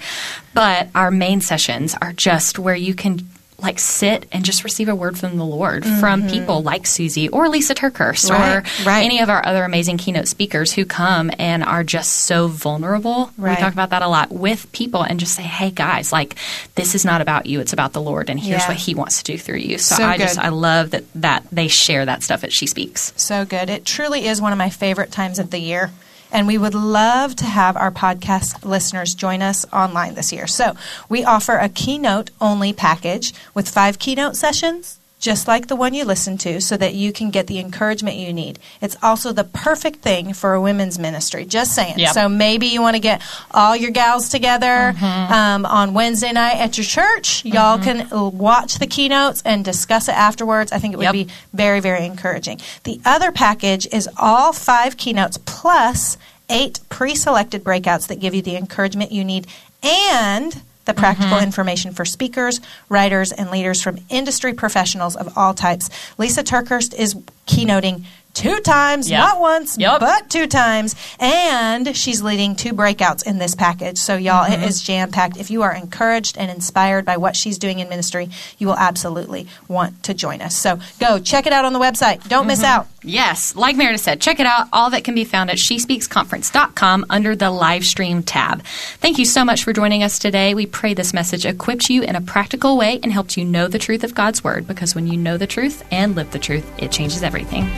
But 0.52 0.88
our 0.94 1.10
main 1.10 1.40
sessions 1.40 1.96
are 2.00 2.12
just 2.12 2.58
where 2.58 2.76
you 2.76 2.94
can 2.94 3.26
like 3.60 3.78
sit 3.78 4.26
and 4.32 4.44
just 4.44 4.64
receive 4.64 4.88
a 4.88 4.94
word 4.94 5.16
from 5.16 5.36
the 5.38 5.44
Lord 5.44 5.86
from 5.86 6.28
people 6.28 6.62
like 6.62 6.82
Suzie 6.82 7.28
or 7.32 7.46
Lysa 7.46 7.74
TerKeurst 7.74 8.28
or 8.30 8.34
Mm-hmm. 8.34 8.84
Right, 8.84 8.86
right. 8.86 9.04
any 9.04 9.20
of 9.20 9.30
our 9.30 9.46
other 9.46 9.64
amazing 9.64 9.96
keynote 9.96 10.28
speakers 10.28 10.72
who 10.72 10.84
come 10.84 11.30
and 11.38 11.62
are 11.62 11.84
just 11.84 12.12
so 12.12 12.48
vulnerable. 12.48 13.30
We 13.38 13.54
talk 13.56 13.72
about 13.72 13.90
that 13.90 14.02
a 14.02 14.08
lot 14.08 14.32
with 14.32 14.70
people 14.72 15.02
and 15.02 15.18
just 15.20 15.34
say, 15.36 15.42
"Hey 15.44 15.70
guys, 15.70 16.12
like 16.12 16.34
this 16.74 16.94
is 16.94 17.04
not 17.04 17.20
about 17.20 17.46
you; 17.46 17.60
it's 17.60 17.72
about 17.72 17.92
the 17.92 18.02
Lord, 18.02 18.28
and 18.28 18.38
here's 18.38 18.62
Yeah. 18.62 18.68
what 18.68 18.76
He 18.76 18.94
wants 18.94 19.22
to 19.22 19.32
do 19.32 19.38
through 19.38 19.58
you." 19.58 19.78
So, 19.78 19.94
So 19.96 20.04
I 20.04 20.18
just. 20.18 20.38
I 20.38 20.48
love 20.48 20.90
that 20.90 21.04
that 21.14 21.44
they 21.52 21.68
share 21.68 22.04
that 22.04 22.22
stuff 22.22 22.44
at 22.44 22.52
She 22.52 22.66
Speaks. 22.66 23.12
So 23.16 23.44
good. 23.44 23.70
It 23.70 23.84
truly 23.86 24.26
is 24.26 24.42
one 24.42 24.52
of 24.52 24.58
my 24.58 24.68
favorite 24.70 25.12
times 25.12 25.38
of 25.38 25.50
the 25.50 25.58
year. 25.60 25.90
And 26.34 26.48
we 26.48 26.58
would 26.58 26.74
love 26.74 27.36
to 27.36 27.44
have 27.44 27.76
our 27.76 27.92
podcast 27.92 28.64
listeners 28.64 29.14
join 29.14 29.40
us 29.40 29.64
online 29.72 30.14
this 30.14 30.32
year. 30.32 30.48
So 30.48 30.74
we 31.08 31.24
offer 31.24 31.54
a 31.54 31.68
keynote 31.68 32.30
only 32.40 32.72
package 32.72 33.32
with 33.54 33.70
five 33.70 34.00
keynote 34.00 34.34
sessions, 34.34 34.98
just 35.24 35.48
like 35.48 35.66
the 35.68 35.76
one 35.76 35.94
you 35.94 36.04
listen 36.04 36.36
to, 36.38 36.60
so 36.60 36.76
that 36.76 36.92
you 36.94 37.10
can 37.12 37.30
get 37.30 37.46
the 37.46 37.58
encouragement 37.58 38.16
you 38.16 38.32
need. 38.32 38.58
It's 38.82 38.96
also 39.02 39.32
the 39.32 39.44
perfect 39.44 40.00
thing 40.00 40.34
for 40.34 40.52
a 40.52 40.60
women's 40.60 40.98
ministry. 40.98 41.44
Just 41.46 41.74
saying. 41.74 41.98
Yep. 41.98 42.12
So 42.12 42.28
maybe 42.28 42.66
you 42.66 42.82
want 42.82 42.94
to 42.96 43.00
get 43.00 43.22
all 43.50 43.74
your 43.74 43.90
gals 43.90 44.28
together 44.28 44.94
um, 45.00 45.64
on 45.64 45.94
Wednesday 45.94 46.32
night 46.32 46.56
at 46.56 46.76
your 46.76 46.84
church. 46.84 47.44
Y'all 47.44 47.78
can 47.78 48.12
uh, 48.12 48.28
watch 48.28 48.78
the 48.78 48.86
keynotes 48.86 49.40
and 49.46 49.64
discuss 49.64 50.08
it 50.08 50.14
afterwards. 50.14 50.72
I 50.72 50.78
think 50.78 50.92
it 50.92 50.98
would 50.98 51.04
Yep. 51.04 51.12
be 51.14 51.28
very, 51.54 51.80
very 51.80 52.04
encouraging. 52.04 52.60
The 52.84 53.00
other 53.04 53.32
package 53.32 53.86
is 53.92 54.08
all 54.18 54.52
five 54.52 54.96
keynotes 54.98 55.38
plus 55.46 56.18
eight 56.50 56.80
pre 56.90 57.14
selected 57.14 57.64
breakouts 57.64 58.06
that 58.08 58.20
give 58.20 58.34
you 58.34 58.42
the 58.42 58.56
encouragement 58.56 59.10
you 59.10 59.24
need 59.24 59.46
and 59.82 60.60
the 60.84 60.94
practical 60.94 61.36
mm-hmm. 61.36 61.44
information 61.44 61.92
for 61.92 62.04
speakers, 62.04 62.60
writers, 62.88 63.32
and 63.32 63.50
leaders 63.50 63.82
from 63.82 63.98
industry 64.08 64.52
professionals 64.52 65.16
of 65.16 65.36
all 65.36 65.54
types. 65.54 65.88
Lysa 66.18 66.42
TerKeurst 66.42 66.94
is 66.94 67.14
keynoting 67.46 68.04
two 68.34 68.60
times, 68.60 69.08
Yep. 69.08 69.18
not 69.18 69.40
once, 69.40 69.76
Yep. 69.78 70.00
but 70.00 70.28
two 70.28 70.46
times. 70.46 70.94
And 71.18 71.96
she's 71.96 72.20
leading 72.20 72.56
two 72.56 72.72
breakouts 72.72 73.26
in 73.26 73.38
this 73.38 73.54
package. 73.54 73.98
So, 73.98 74.16
y'all, 74.16 74.44
it 74.44 74.56
mm-hmm. 74.56 74.64
is 74.64 74.82
jam 74.82 75.10
packed. 75.10 75.36
If 75.36 75.50
you 75.50 75.62
are 75.62 75.72
encouraged 75.72 76.36
and 76.36 76.50
inspired 76.50 77.04
by 77.04 77.16
what 77.16 77.36
she's 77.36 77.58
doing 77.58 77.78
in 77.78 77.88
ministry, 77.88 78.28
you 78.58 78.66
will 78.66 78.76
absolutely 78.76 79.46
want 79.68 80.02
to 80.02 80.14
join 80.14 80.42
us. 80.42 80.56
So, 80.56 80.78
go 81.00 81.18
check 81.18 81.46
it 81.46 81.52
out 81.52 81.64
on 81.64 81.72
the 81.72 81.78
website. 81.78 82.28
Don't 82.28 82.46
miss 82.46 82.60
mm-hmm. 82.60 82.80
out. 82.80 82.88
Yes, 83.02 83.54
like 83.54 83.76
Meredith 83.76 84.00
said, 84.00 84.20
check 84.20 84.40
it 84.40 84.46
out. 84.46 84.68
All 84.72 84.90
that 84.90 85.04
can 85.04 85.14
be 85.14 85.24
found 85.24 85.50
at 85.50 85.58
shespeaksconference.com 85.58 87.06
under 87.10 87.36
the 87.36 87.50
live 87.50 87.84
stream 87.84 88.22
tab. 88.22 88.62
Thank 88.64 89.18
you 89.18 89.26
so 89.26 89.44
much 89.44 89.62
for 89.62 89.72
joining 89.74 90.02
us 90.02 90.18
today. 90.18 90.54
We 90.54 90.64
pray 90.64 90.94
this 90.94 91.12
message 91.12 91.44
equipped 91.44 91.90
you 91.90 92.02
in 92.02 92.16
a 92.16 92.22
practical 92.22 92.78
way 92.78 92.98
and 93.02 93.12
helped 93.12 93.36
you 93.36 93.44
know 93.44 93.68
the 93.68 93.78
truth 93.78 94.04
of 94.04 94.14
God's 94.14 94.42
Word 94.42 94.66
because 94.66 94.94
when 94.94 95.06
you 95.06 95.18
know 95.18 95.36
the 95.36 95.46
truth 95.46 95.84
and 95.90 96.16
live 96.16 96.32
the 96.32 96.38
truth, 96.38 96.66
it 96.78 96.90
changes 96.90 97.22
everything. 97.22 97.70